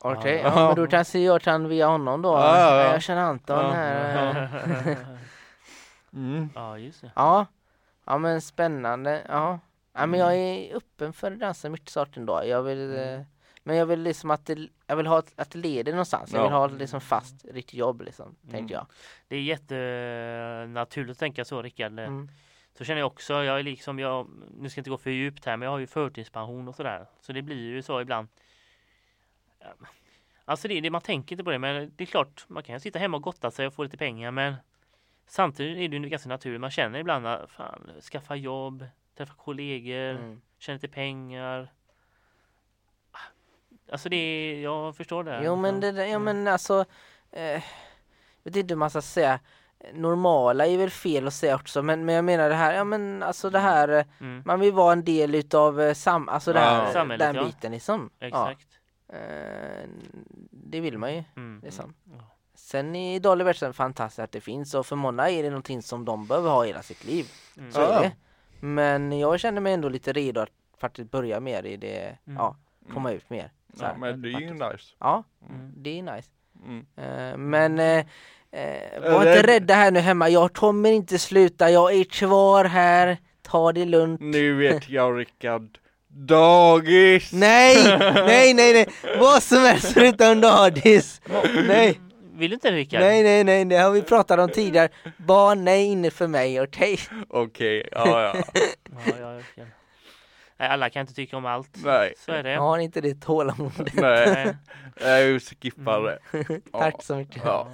Okej, 0.00 0.40
Ja. 0.44 0.52
ja, 0.56 0.66
men 0.66 0.76
då 0.76 0.86
kanske 0.86 1.18
jag 1.18 1.42
kan 1.42 1.68
via 1.68 1.86
honom 1.86 2.22
då. 2.22 2.28
Ja, 2.32 2.58
ja, 2.58 2.76
ja. 2.84 2.92
Jag 2.92 3.02
känner 3.02 3.22
Anton 3.22 3.58
Ja. 3.64 3.70
här. 3.72 4.96
Mm. 6.14 6.48
ja, 6.54 6.78
just 6.78 7.00
det. 7.00 7.10
Ja, 7.16 7.46
ja 8.04 8.18
men 8.18 8.40
spännande. 8.40 9.22
Ja. 9.28 9.58
ja, 9.92 10.06
men 10.06 10.20
jag 10.20 10.36
är 10.36 10.76
öppen 10.76 11.12
för 11.12 11.30
ganska 11.30 11.70
mycket 11.70 11.88
saker 11.88 12.20
ändå. 12.20 12.42
Jag 12.44 12.62
vill, 12.62 12.96
eh, 12.96 13.20
men 13.62 13.76
jag 13.76 13.86
vill 13.86 14.00
liksom 14.02 14.30
att 14.30 14.46
det, 14.46 14.68
jag 14.86 14.96
vill 14.96 15.06
ha 15.06 15.22
att 15.36 15.50
det 15.50 15.58
leder 15.58 15.92
någonstans. 15.92 16.32
Jag 16.32 16.40
Ja. 16.40 16.44
vill 16.44 16.52
ha 16.52 16.66
liksom 16.66 17.00
fast, 17.00 17.44
riktigt 17.44 17.74
jobb 17.74 18.00
liksom, 18.02 18.26
Mm. 18.42 18.52
tänkte 18.52 18.74
jag. 18.74 18.86
Det 19.28 19.36
är 19.36 19.40
jättenaturligt 19.42 21.10
att 21.12 21.18
tänka 21.18 21.44
så 21.44 21.62
Rickard. 21.62 21.92
Mm. 21.98 22.28
Så 22.78 22.84
känner 22.84 23.00
jag 23.00 23.06
också, 23.06 23.32
jag 23.44 23.58
är 23.58 23.62
liksom, 23.62 23.98
jag, 23.98 24.28
nu 24.56 24.68
ska 24.70 24.78
jag 24.78 24.80
inte 24.80 24.90
gå 24.90 24.98
för 24.98 25.10
djupt 25.10 25.44
här, 25.44 25.56
men 25.56 25.66
jag 25.66 25.70
har 25.70 25.78
ju 25.78 25.86
förtidspension 25.86 26.68
och 26.68 26.74
sådär. 26.74 27.06
Så 27.20 27.32
det 27.32 27.42
blir 27.42 27.56
ju 27.70 27.82
så 27.82 28.00
ibland. 28.00 28.28
Alltså 30.44 30.68
det, 30.68 30.80
det, 30.80 30.90
man 30.90 31.00
tänker 31.00 31.32
inte 31.34 31.44
på 31.44 31.50
det, 31.50 31.58
men 31.58 31.92
det 31.96 32.04
är 32.04 32.06
klart, 32.06 32.44
man 32.48 32.62
kan 32.62 32.80
sitta 32.80 32.98
hemma 32.98 33.16
och 33.16 33.22
gotta 33.22 33.50
sig 33.50 33.66
och 33.66 33.74
få 33.74 33.82
lite 33.82 33.96
pengar, 33.96 34.30
men 34.30 34.54
samtidigt 35.26 35.78
är 35.78 35.88
det 35.88 35.96
ju 35.96 36.08
ganska 36.08 36.28
naturligt. 36.28 36.60
Man 36.60 36.70
känner 36.70 36.98
ibland 36.98 37.26
att 37.26 37.50
fan, 37.50 37.90
skaffa 38.12 38.36
jobb, 38.36 38.86
träffa 39.16 39.34
kollegor, 39.34 40.10
Mm. 40.10 40.40
tjäna 40.58 40.74
lite 40.74 40.88
pengar. 40.88 41.72
Alltså 43.92 44.08
det, 44.08 44.60
jag 44.60 44.96
förstår 44.96 45.24
det. 45.24 45.42
Jo 45.44 45.56
men 45.56 45.80
det 45.80 45.86
ja 45.86 46.02
Mm. 46.04 46.22
men 46.24 46.48
alltså, 46.48 46.84
eh, 47.30 47.42
jag 47.42 47.62
vet 48.42 48.56
inte 48.56 48.74
hur 48.74 48.78
man 48.78 48.90
ska 48.90 49.02
säga. 49.02 49.40
Normala 49.92 50.66
är 50.66 50.78
väl 50.78 50.90
fel 50.90 51.26
att 51.26 51.34
säga 51.34 51.54
också, 51.54 51.82
men, 51.82 52.04
men 52.04 52.14
jag 52.14 52.24
menar 52.24 52.48
det 52.48 52.54
här, 52.54 52.74
ja 52.74 52.84
men 52.84 53.22
alltså 53.22 53.50
det 53.50 53.58
här, 53.58 53.88
eh, 53.88 54.04
Mm. 54.20 54.42
man 54.46 54.60
vill 54.60 54.72
vara 54.72 54.92
en 54.92 55.04
del 55.04 55.34
utav 55.34 55.80
eh, 55.80 55.94
sam, 55.94 56.28
alltså 56.28 56.52
det 56.52 56.58
Ja. 56.60 56.64
här, 56.64 56.92
Samhället, 56.92 57.26
den 57.26 57.36
ja. 57.36 57.44
biten 57.44 57.72
liksom. 57.72 58.10
Exakt. 58.20 58.68
Ja, 59.08 59.14
eh, 59.18 59.88
det 60.50 60.80
vill 60.80 60.98
man 60.98 61.14
ju. 61.14 61.24
Mm. 61.36 61.60
Liksom. 61.64 61.94
Ja. 62.04 62.24
Sen 62.54 62.96
är 62.96 63.20
dålig 63.20 63.44
verksamhet 63.44 63.76
fantastiskt 63.76 64.18
att 64.18 64.32
det 64.32 64.40
finns 64.40 64.74
och 64.74 64.86
för 64.86 64.96
många 64.96 65.30
är 65.30 65.42
det 65.42 65.50
någonting 65.50 65.82
som 65.82 66.04
de 66.04 66.26
behöver 66.26 66.50
ha 66.50 66.64
hela 66.64 66.82
sitt 66.82 67.04
liv. 67.04 67.26
Mm. 67.58 67.72
Så 67.72 67.80
Ja. 67.80 67.86
är 67.92 68.02
det. 68.02 68.12
Men 68.66 69.18
jag 69.18 69.40
känner 69.40 69.60
mig 69.60 69.72
ändå 69.72 69.88
lite 69.88 70.12
redo 70.12 70.40
att 70.40 70.50
faktiskt 70.78 71.10
börja 71.10 71.40
mer 71.40 71.66
i 71.66 71.76
det, 71.76 72.18
Mm. 72.26 72.36
ja, 72.36 72.56
komma 72.92 73.12
ut 73.12 73.30
mer. 73.30 73.52
Så 73.76 73.84
Ja, 73.84 73.88
här, 73.88 73.96
men 73.96 74.22
det 74.22 74.28
är 74.28 74.40
ju 74.40 74.52
nice. 74.54 74.94
Ja, 74.98 75.24
Mm. 75.50 75.72
det 75.76 75.98
är 75.98 76.02
nice. 76.02 76.30
Mm. 76.64 76.86
Eh, 76.96 77.36
men 77.36 77.78
eh, 77.78 78.06
eh, 78.54 79.10
var 79.12 79.26
inte 79.26 79.42
rädda 79.42 79.74
här 79.74 79.90
nu 79.90 80.00
hemma, 80.00 80.28
jag 80.28 80.52
kommer 80.52 80.92
inte 80.92 81.18
sluta, 81.18 81.70
jag 81.70 81.94
är 81.94 82.04
kvar 82.04 82.64
här, 82.64 83.18
ta 83.42 83.72
det 83.72 83.84
lugnt. 83.84 84.20
Nu 84.20 84.54
vet 84.54 84.88
jag 84.88 85.18
Rickard. 85.18 85.78
Dagis! 86.08 87.32
Nej, 87.32 87.98
nej, 88.26 88.54
nej, 88.54 88.72
nej, 88.72 88.86
vad 89.18 89.42
som 89.42 89.58
helst 89.58 89.92
förutom 89.92 90.40
dagis. 90.40 91.20
Nej, 91.68 92.00
Vill 92.36 92.50
du 92.50 92.54
inte 92.54 92.70
Rickard? 92.72 93.00
nej, 93.00 93.22
nej, 93.22 93.44
nej, 93.44 93.64
det 93.64 93.76
har 93.76 93.90
vi 93.90 94.02
pratat 94.02 94.38
om 94.38 94.48
tidigare. 94.48 94.88
Barn 95.16 95.68
är 95.68 95.76
inne 95.76 96.10
för 96.10 96.26
mig, 96.26 96.60
okej? 96.60 96.98
Okej, 97.28 97.88
ja 97.92 98.22
ja. 98.22 98.34
Ja, 99.06 99.12
ja, 99.20 99.38
Rickard. 99.38 99.66
Nej, 100.56 100.68
alla 100.68 100.90
kan 100.90 101.00
inte 101.00 101.14
tycka 101.14 101.36
om 101.36 101.46
allt. 101.46 101.70
Nej, 101.84 102.14
Så 102.18 102.32
är 102.32 102.42
det. 102.42 102.50
Jag 102.52 102.60
har 102.60 102.78
inte 102.78 103.00
det 103.00 103.14
tålamodet. 103.20 103.94
nej. 103.94 104.56
Jag 105.00 105.42
skippar 105.42 106.02
det. 106.02 106.18
Ja. 106.72 106.78
Tack 106.80 107.02
så 107.02 107.16
mycket. 107.16 107.42
Ja. 107.44 107.68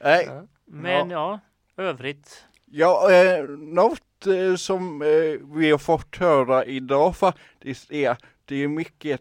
Nej, 0.00 0.28
Men 0.64 1.10
ja, 1.10 1.40
övrigt. 1.76 2.44
ja, 2.64 3.12
eh, 3.12 3.44
något 3.48 4.26
eh, 4.26 4.56
som 4.56 5.02
eh, 5.02 5.56
vi 5.56 5.70
har 5.70 5.78
fått 5.78 6.16
höra 6.16 6.64
idag 6.64 7.16
faktiskt 7.16 7.92
är 7.92 8.10
att 8.10 8.22
det 8.44 8.56
är 8.56 8.68
mycket, 8.68 9.20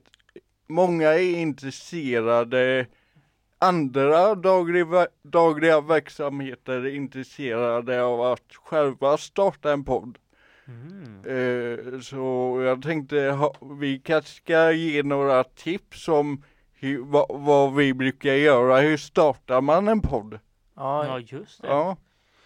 många 0.68 1.08
är 1.14 1.36
intresserade, 1.40 2.86
andra 3.60 4.36
dagliga, 4.36 5.08
dagliga 5.24 5.82
verksamheter 5.82 6.74
är 6.74 6.96
intresserade 6.96 8.04
av 8.04 8.22
att 8.22 8.54
själva 8.56 9.18
starta 9.18 9.72
en 9.74 9.84
podd. 9.86 10.18
Mm. 10.70 11.94
Eh, 11.94 12.00
så 12.00 12.56
jag 12.66 12.82
tänkte 12.82 13.20
ha, 13.22 13.56
vi 13.80 14.00
kanske 14.00 14.32
ska 14.32 14.72
ge 14.72 15.04
några 15.04 15.44
tips 15.44 16.08
om 16.08 16.44
hur, 16.74 17.04
vad, 17.04 17.26
vad 17.30 17.76
vi 17.76 17.94
brukar 17.94 18.34
göra. 18.34 18.80
Hur 18.80 18.98
startar 18.98 19.62
man 19.62 19.88
en 19.88 20.02
podd? 20.02 20.40
Ja, 20.76 21.06
Ja, 21.06 21.20
just 21.20 21.62
det. 21.62 21.68
Ja. 21.68 21.98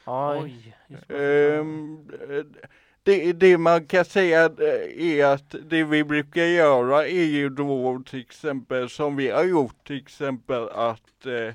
Oj. 0.05 0.75
det. 0.87 1.55
Ehm, 1.57 2.07
det, 3.03 3.33
det 3.33 3.57
man 3.57 3.85
kan 3.85 4.05
säga 4.05 4.45
eh, 4.45 5.17
är 5.17 5.25
att 5.25 5.55
det 5.65 5.83
vi 5.83 6.03
brukar 6.03 6.43
göra 6.43 7.07
är 7.07 7.25
ju 7.25 7.49
då 7.49 8.03
till 8.05 8.19
exempel 8.19 8.89
som 8.89 9.15
vi 9.15 9.29
har 9.29 9.43
gjort 9.43 9.87
till 9.87 9.97
exempel 9.97 10.69
att 10.69 11.25
eh, 11.25 11.53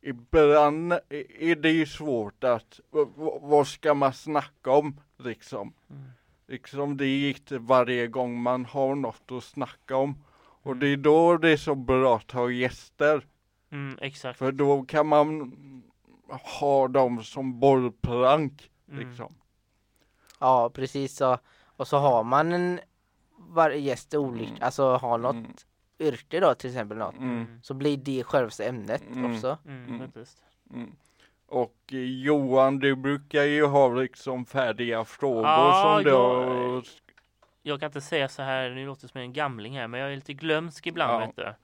ibland 0.00 0.92
är 1.38 1.54
det 1.54 1.70
ju 1.70 1.86
svårt 1.86 2.44
att 2.44 2.80
vad 3.40 3.66
ska 3.66 3.94
man 3.94 4.12
snacka 4.12 4.70
om 4.70 5.00
liksom. 5.18 5.72
Mm. 5.90 6.02
Liksom 6.46 6.96
det 6.96 7.28
inte 7.30 7.58
varje 7.58 8.06
gång 8.06 8.40
man 8.42 8.64
har 8.64 8.94
något 8.94 9.32
att 9.32 9.44
snacka 9.44 9.96
om. 9.96 10.24
Och 10.38 10.66
Mm. 10.72 10.78
det 10.80 10.86
är 10.88 10.96
då 10.96 11.36
det 11.36 11.50
är 11.50 11.56
så 11.56 11.74
bra 11.74 12.16
att 12.16 12.30
ha 12.30 12.50
gäster. 12.50 13.26
Mm, 13.70 13.98
exakt. 14.00 14.38
För 14.38 14.52
då 14.52 14.82
kan 14.82 15.06
man 15.06 15.52
ha 16.60 16.88
dem 16.88 17.24
som 17.24 17.60
bollplank 17.60 18.70
Mm. 18.88 19.08
liksom. 19.08 19.34
ja 20.40 20.70
precis 20.74 21.16
så. 21.16 21.38
Och 21.64 21.88
så 21.88 21.96
har 21.98 22.24
man 22.24 22.52
en 22.52 22.80
varje 23.38 23.78
gäst 23.80 24.14
olikt, 24.14 24.50
Mm. 24.50 24.62
alltså 24.62 24.96
har 24.96 25.18
något 25.18 25.34
Mm. 25.34 25.52
yrke 25.98 26.40
då 26.40 26.54
till 26.54 26.70
exempel 26.70 26.98
något. 26.98 27.16
Mm. 27.18 27.60
Så 27.62 27.74
blir 27.74 27.96
det 27.96 28.24
själva 28.24 28.50
ämnet 28.64 29.02
Mm. 29.12 29.34
också. 29.34 29.58
Mm, 29.66 29.84
Mm. 29.94 30.10
Mm. 30.74 30.92
Och 31.48 31.76
eh, 31.92 31.98
Johan, 31.98 32.78
du 32.78 32.96
brukar 32.96 33.42
ju 33.42 33.64
ha 33.66 33.88
liksom 33.88 34.46
färdiga 34.46 35.04
frågor 35.04 35.46
Ja, 35.46 35.82
som 35.96 36.04
du 36.04 36.10
jag-. 36.10 36.84
Jag 37.62 37.80
kan 37.80 37.86
inte 37.86 38.00
säga 38.00 38.28
så 38.28 38.42
här, 38.42 38.70
nu 38.70 38.86
låter 38.86 39.02
det 39.02 39.08
som 39.08 39.20
en 39.20 39.32
gamling 39.32 39.78
här, 39.78 39.88
men 39.88 40.00
jag 40.00 40.12
är 40.12 40.14
lite 40.14 40.32
glömsk 40.32 40.86
ibland 40.86 41.22
Ja. 41.22 41.26
vet 41.26 41.36
du. 41.36 41.54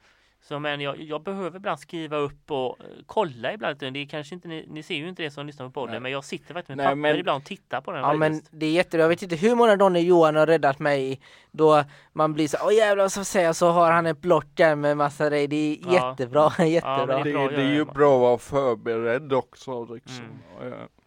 Så 0.45 0.59
men 0.59 0.81
jag, 0.81 1.01
jag 1.01 1.23
behöver 1.23 1.57
ibland 1.57 1.81
skriva 1.81 2.17
upp 2.17 2.51
och 2.51 2.81
eh, 2.81 2.87
kolla 3.07 3.53
ibland. 3.53 3.79
Det 3.79 3.87
är 3.87 4.07
kanske 4.07 4.35
inte, 4.35 4.49
ni, 4.49 4.67
ni 4.71 4.83
ser 4.83 4.95
ju 4.95 5.09
inte 5.09 5.23
det 5.23 5.31
som 5.31 5.47
lyssnar 5.47 5.67
på 5.67 5.73
podden, 5.73 5.91
Nej. 5.93 6.01
men 6.01 6.13
jag 6.13 6.25
sitter 6.25 6.55
faktiskt 6.55 6.69
med 6.69 6.77
Nej, 6.77 6.87
papper 6.87 6.97
men- 6.97 7.17
ibland 7.17 7.41
och 7.43 7.45
tittar 7.47 7.81
på 7.81 7.93
den. 7.93 8.01
Ja 8.01 8.13
men 8.15 8.33
faktiskt. 8.35 8.53
det 8.61 8.67
är 8.67 8.71
jättebra, 8.71 9.03
jag 9.05 9.09
vet 9.09 9.23
inte 9.23 9.37
hur 9.37 9.55
många 9.55 9.77
gånger 9.77 10.01
Johan 10.01 10.37
har 10.37 10.47
räddat 10.47 10.79
mig 10.79 11.21
då 11.51 11.85
man 12.13 12.33
blir 12.35 12.49
så 12.49 12.57
åh 12.63 12.75
jävlar 12.75 13.09
så 13.09 13.25
säger 13.25 13.53
så 13.53 13.71
har 13.71 13.91
han 13.93 14.07
ett 14.07 14.21
block 14.21 14.47
där 14.55 14.77
med 14.77 14.97
massa 14.97 15.29
grejer, 15.31 15.49
det 15.49 15.57
är 15.57 15.79
Ja. 15.87 15.93
jättebra, 16.11 16.53
jättebra. 16.67 17.07
det 17.07 17.13
är 17.21 17.25
Det, 17.25 17.33
bra 17.33 17.45
att 17.47 17.51
det 17.57 17.63
är 17.63 17.73
ju 17.73 17.85
det. 17.85 17.93
bra 17.93 18.15
att 18.15 18.21
vara 18.21 18.39
förberedd 18.39 19.33
också 19.33 19.85
liksom. 19.95 20.25
Mm. 20.61 20.73
Ja. 20.73 21.02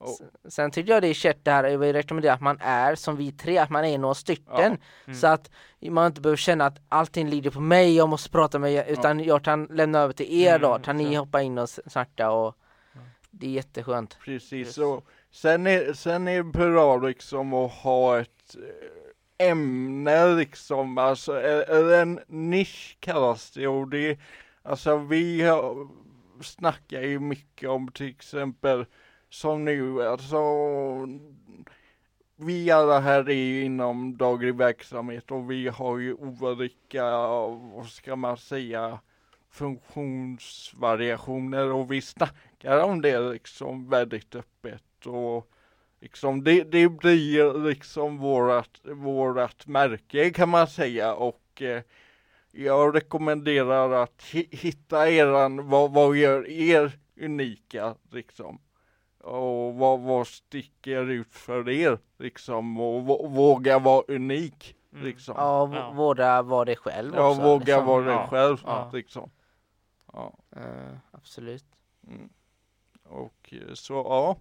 Och- 0.00 0.18
Sen 0.48 0.70
tycker 0.70 0.92
jag 0.92 1.02
det 1.02 1.08
är 1.08 1.14
kärt 1.14 1.44
det 1.44 1.50
här, 1.50 1.64
jag 1.64 1.78
vill 1.78 1.92
rekommendera 1.92 2.32
att 2.32 2.40
man 2.40 2.58
är 2.60 2.94
som 2.94 3.16
vi 3.16 3.32
tre, 3.32 3.58
att 3.58 3.70
man 3.70 3.84
är 3.84 3.98
några 3.98 4.14
stycken. 4.14 4.76
Mm. 5.06 5.18
Så 5.18 5.26
att 5.26 5.50
man 5.90 6.06
inte 6.06 6.20
behöver 6.20 6.36
känna 6.36 6.66
att 6.66 6.78
allting 6.88 7.28
ligger 7.30 7.50
på 7.50 7.60
mig, 7.60 7.96
jag 7.96 8.08
måste 8.08 8.30
prata 8.30 8.58
med 8.58 8.72
er, 8.72 8.84
utan 8.88 9.20
jag 9.24 9.44
kan 9.44 9.64
lämna 9.64 9.98
över 9.98 10.12
till 10.12 10.40
er 10.42 10.48
Mm, 10.56 10.60
då, 10.70 10.78
kan 10.78 10.96
ni 10.96 11.14
hoppa 11.14 11.42
in 11.42 11.58
och 11.58 11.68
snacka 11.68 12.30
och 12.30 12.56
det 13.30 13.46
är 13.46 13.50
jätteskönt. 13.50 14.18
Precis, 14.24 14.74
så. 14.74 15.02
Sen 15.30 15.66
är, 15.66 15.92
sen 15.92 16.28
är 16.28 16.36
det 16.36 16.42
bra 16.44 16.96
liksom 16.96 17.54
att 17.54 17.72
ha 17.72 18.20
ett 18.20 18.56
eh, 19.38 19.48
ämne 19.48 20.34
liksom, 20.34 20.98
alltså, 20.98 21.40
eller 21.40 21.70
eller 21.70 22.02
en 22.02 22.20
nisch 22.26 22.96
kallas 23.00 23.50
det 23.50 23.66
och 23.66 23.88
det, 23.88 24.18
alltså 24.62 24.96
vi 24.96 25.42
har, 25.42 25.88
snackar 26.42 27.00
ju 27.02 27.20
mycket 27.20 27.68
om 27.68 27.88
till 27.88 28.08
exempel 28.08 28.86
som 29.30 29.64
nu, 29.64 30.02
alltså 30.02 30.38
vi 32.36 32.70
alla 32.70 33.00
här 33.00 33.28
är 33.28 33.34
ju 33.34 33.64
inom 33.64 34.16
daglig 34.16 34.54
verksamhet 34.54 35.30
och 35.30 35.50
vi 35.50 35.68
har 35.68 35.98
ju 35.98 36.14
olika, 36.14 37.04
vad 37.74 37.86
ska 37.86 38.16
man 38.16 38.36
säga, 38.36 38.98
funktionsvariationer 39.50 41.72
och 41.72 41.92
vi 41.92 42.00
snackar 42.00 42.82
om 42.82 43.02
det 43.02 43.18
liksom 43.18 43.88
väldigt 43.88 44.34
öppet 44.34 45.06
och 45.06 45.50
liksom 46.00 46.44
det, 46.44 46.62
det 46.62 46.88
blir 46.88 47.68
liksom 47.68 48.18
vårat, 48.18 48.80
vårat 48.84 49.66
märke 49.66 50.30
kan 50.30 50.48
man 50.48 50.66
säga 50.66 51.14
och 51.14 51.62
eh, 51.62 51.82
jag 52.52 52.96
rekommenderar 52.96 54.02
att 54.02 54.22
hitta 54.50 55.10
eran, 55.10 55.68
vad, 55.68 55.92
vad 55.92 56.16
gör 56.16 56.48
er 56.48 56.92
unika 57.20 57.94
liksom 58.10 58.58
och 59.20 59.74
vad, 59.74 60.00
vad 60.00 60.26
sticker 60.26 61.10
ut 61.10 61.32
för 61.34 61.68
er 61.68 61.98
liksom 62.18 62.80
och 62.80 63.02
vå- 63.02 63.28
våga 63.28 63.78
vara 63.78 64.04
unik 64.08 64.76
Mm. 64.92 65.04
liksom. 65.04 65.34
Ja, 65.38 65.66
v- 65.66 65.76
Ja. 65.76 65.90
våga 65.92 66.42
vara 66.42 66.64
det 66.64 66.76
själv 66.76 67.12
Ja, 67.16 67.28
också. 67.30 67.42
våga 67.42 67.64
liksom. 67.64 67.86
vara 67.86 68.04
dig 68.04 68.14
Ja. 68.14 68.26
själv 68.26 68.56
Ja. 68.64 68.90
liksom. 68.92 69.30
Ja. 70.12 70.38
Eh, 70.56 70.96
absolut. 71.10 71.64
Mm. 72.06 72.28
Och 73.04 73.52
eh, 73.52 73.74
så 73.74 73.94
ja. 73.94 74.36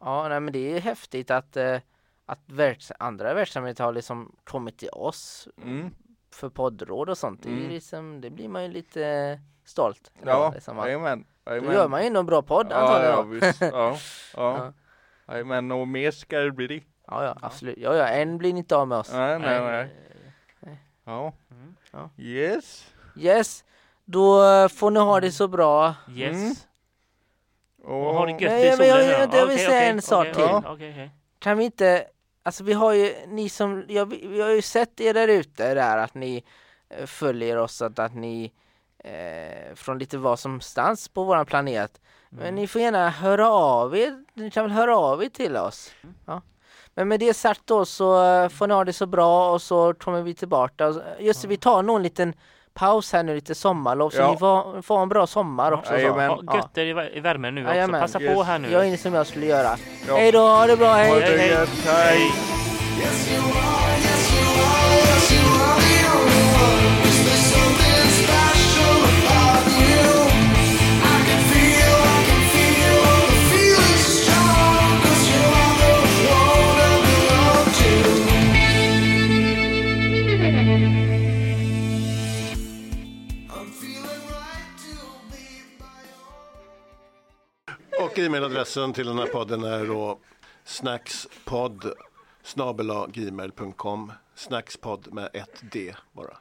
Ja, 0.00 0.28
nej 0.28 0.40
men 0.40 0.52
det 0.52 0.76
är 0.76 0.80
häftigt 0.80 1.30
att, 1.30 1.56
eh, 1.56 1.78
att 2.26 2.46
verks- 2.48 2.92
andra 2.98 3.34
verksamheter 3.34 3.84
har 3.84 3.92
liksom 3.92 4.36
kommit 4.44 4.78
till 4.78 4.90
oss 4.92 5.48
Mm. 5.62 5.90
för 6.30 6.48
poddråd 6.48 7.08
och 7.10 7.18
sånt. 7.18 7.42
Det, 7.42 7.48
är 7.48 7.56
Mm. 7.56 7.68
liksom, 7.70 8.20
det 8.20 8.30
blir 8.30 8.48
man 8.48 8.62
ju 8.62 8.68
lite 8.68 9.40
stolt. 9.64 10.12
Ja, 10.24 10.50
liksom, 10.54 10.78
att, 10.78 10.86
jajamän. 11.46 11.70
då 11.70 11.76
gör 11.76 11.88
man 11.88 12.02
ju 12.06 12.16
en 12.16 12.26
bra 12.26 12.42
podd 12.42 12.66
ja, 12.70 12.76
antagligen. 12.76 13.14
ja, 13.16 13.22
visst. 13.22 13.60
Ja, 13.60 13.68
ja. 14.36 14.72
Ja. 15.26 15.32
Jajamän, 15.34 15.72
och 15.72 15.88
mer 15.88 16.10
ska 16.10 16.38
det 16.38 16.50
bli. 16.50 16.84
Ja, 17.06 17.24
ja, 17.24 17.36
absolut. 17.42 17.78
Ja, 17.78 17.96
ja, 17.96 18.06
en 18.08 18.38
blir 18.38 18.50
inte 18.50 18.76
av 18.76 18.88
med 18.88 18.98
oss. 18.98 19.12
Nej, 19.12 19.38
nej, 19.38 19.60
nej. 19.60 19.96
Eh, 20.62 20.72
Ja. 21.04 21.32
Mm. 21.50 21.74
Ja. 21.92 22.10
Yes. 22.18 22.86
Yes, 23.16 23.64
då 24.04 24.44
eh, 24.44 24.68
får 24.68 24.90
ni 24.90 25.00
ha 25.00 25.20
det 25.20 25.32
så 25.32 25.48
bra. 25.48 25.94
Yes. 26.14 26.36
Mm. 26.36 26.54
Och 27.84 28.14
ha 28.14 28.26
det 28.26 28.32
gött 28.32 28.40
Nej, 28.52 28.66
i 28.66 28.68
men 28.68 28.76
solen 28.76 28.88
jag- 28.90 29.04
jag- 29.20 29.34
jag 29.34 29.46
vill 29.46 29.54
Okej, 29.54 29.58
säga 29.58 29.68
okej, 29.78 29.88
en 29.88 30.02
sak 30.02 30.26
okej, 30.30 30.34
till. 30.34 30.66
okej. 30.70 31.10
Kan 31.38 31.58
vi 31.58 31.64
inte, 31.64 32.04
alltså 32.42 32.64
vi 32.64 32.72
har 32.72 32.92
ju, 32.92 33.14
ni 33.28 33.48
som, 33.48 33.84
jag, 33.88 34.06
vi 34.06 34.40
har 34.40 34.50
ju 34.50 34.62
sett 34.62 35.00
er 35.00 35.14
där 35.14 35.28
ute 35.28 35.74
där 35.74 35.98
att 35.98 36.14
ni 36.14 36.44
eh, 36.88 37.06
följer 37.06 37.56
oss, 37.58 37.82
att, 37.82 37.98
att 37.98 38.14
ni 38.14 38.52
eh, 39.04 39.74
från 39.74 39.98
lite 39.98 40.18
vad 40.18 40.38
som 40.38 40.60
stans 40.60 41.08
på 41.08 41.24
våran 41.24 41.46
planet. 41.46 42.00
Men 42.30 42.42
Mm. 42.42 42.54
ni 42.54 42.66
får 42.66 42.80
gärna 42.80 43.10
höra 43.10 43.48
av 43.50 43.96
er, 43.96 44.24
ni 44.34 44.50
kan 44.50 44.64
väl 44.64 44.72
höra 44.72 44.96
av 44.98 45.24
er 45.24 45.28
till 45.28 45.56
oss. 45.56 45.90
Mm. 46.02 46.14
Ja. 46.26 46.42
Men 46.94 47.08
med 47.08 47.20
det 47.20 47.34
sagt 47.34 47.60
då 47.64 47.84
så 47.84 48.24
eh, 48.24 48.48
får 48.48 48.66
ni 48.66 48.74
ha 48.74 48.84
det 48.84 48.92
så 48.92 49.06
bra 49.06 49.50
och 49.52 49.62
så 49.62 49.94
kommer 49.94 50.22
vi 50.22 50.34
tillbaka. 50.34 50.92
Så- 50.92 51.02
Just 51.20 51.42
det, 51.42 51.48
vi 51.48 51.56
tar 51.56 51.82
nog 51.82 51.96
en 51.96 52.02
liten 52.02 52.34
paus 52.74 53.12
här 53.12 53.22
nu, 53.22 53.34
lite 53.34 53.54
sommarlov, 53.54 54.10
så 54.10 54.18
Ja. 54.18 54.32
ni 54.32 54.38
får, 54.38 54.82
får 54.82 55.02
en 55.02 55.08
bra 55.08 55.26
sommar 55.26 55.72
också. 55.72 55.88
Så. 55.88 55.94
Jajamän. 55.94 56.30
Ha 56.30 56.56
gött 56.56 56.78
i 56.78 56.80
vär- 56.92 57.16
i 57.16 57.20
värmen 57.20 57.54
nu 57.54 57.66
också. 57.68 57.88
Passa 57.92 58.18
på 58.18 58.24
Yes. 58.24 58.46
här 58.46 58.58
nu. 58.58 58.70
Jag 58.70 58.82
är 58.82 58.86
inne 58.86 58.96
som 58.96 59.14
jag 59.14 59.26
skulle 59.26 59.46
göra. 59.46 59.76
Ja. 60.08 60.16
Hej 60.16 60.32
då, 60.32 60.38
ha 60.38 60.66
det 60.66 60.76
bra, 60.76 60.92
hej! 60.92 61.20
Hej, 61.20 61.38
hej. 61.38 61.66
hej. 61.86 62.32
Och 88.12 88.18
e-mailadressen 88.18 88.92
till 88.92 89.06
den 89.06 89.18
här 89.18 89.26
podden 89.26 89.64
är 89.64 89.86
då 89.86 90.18
snackspodd 90.64 91.92
snabel-a 92.42 93.06
gmail.com 93.12 94.12
snackspodd 94.34 95.12
med 95.12 95.30
ett 95.32 95.62
D 95.72 95.94
bara. 96.12 96.36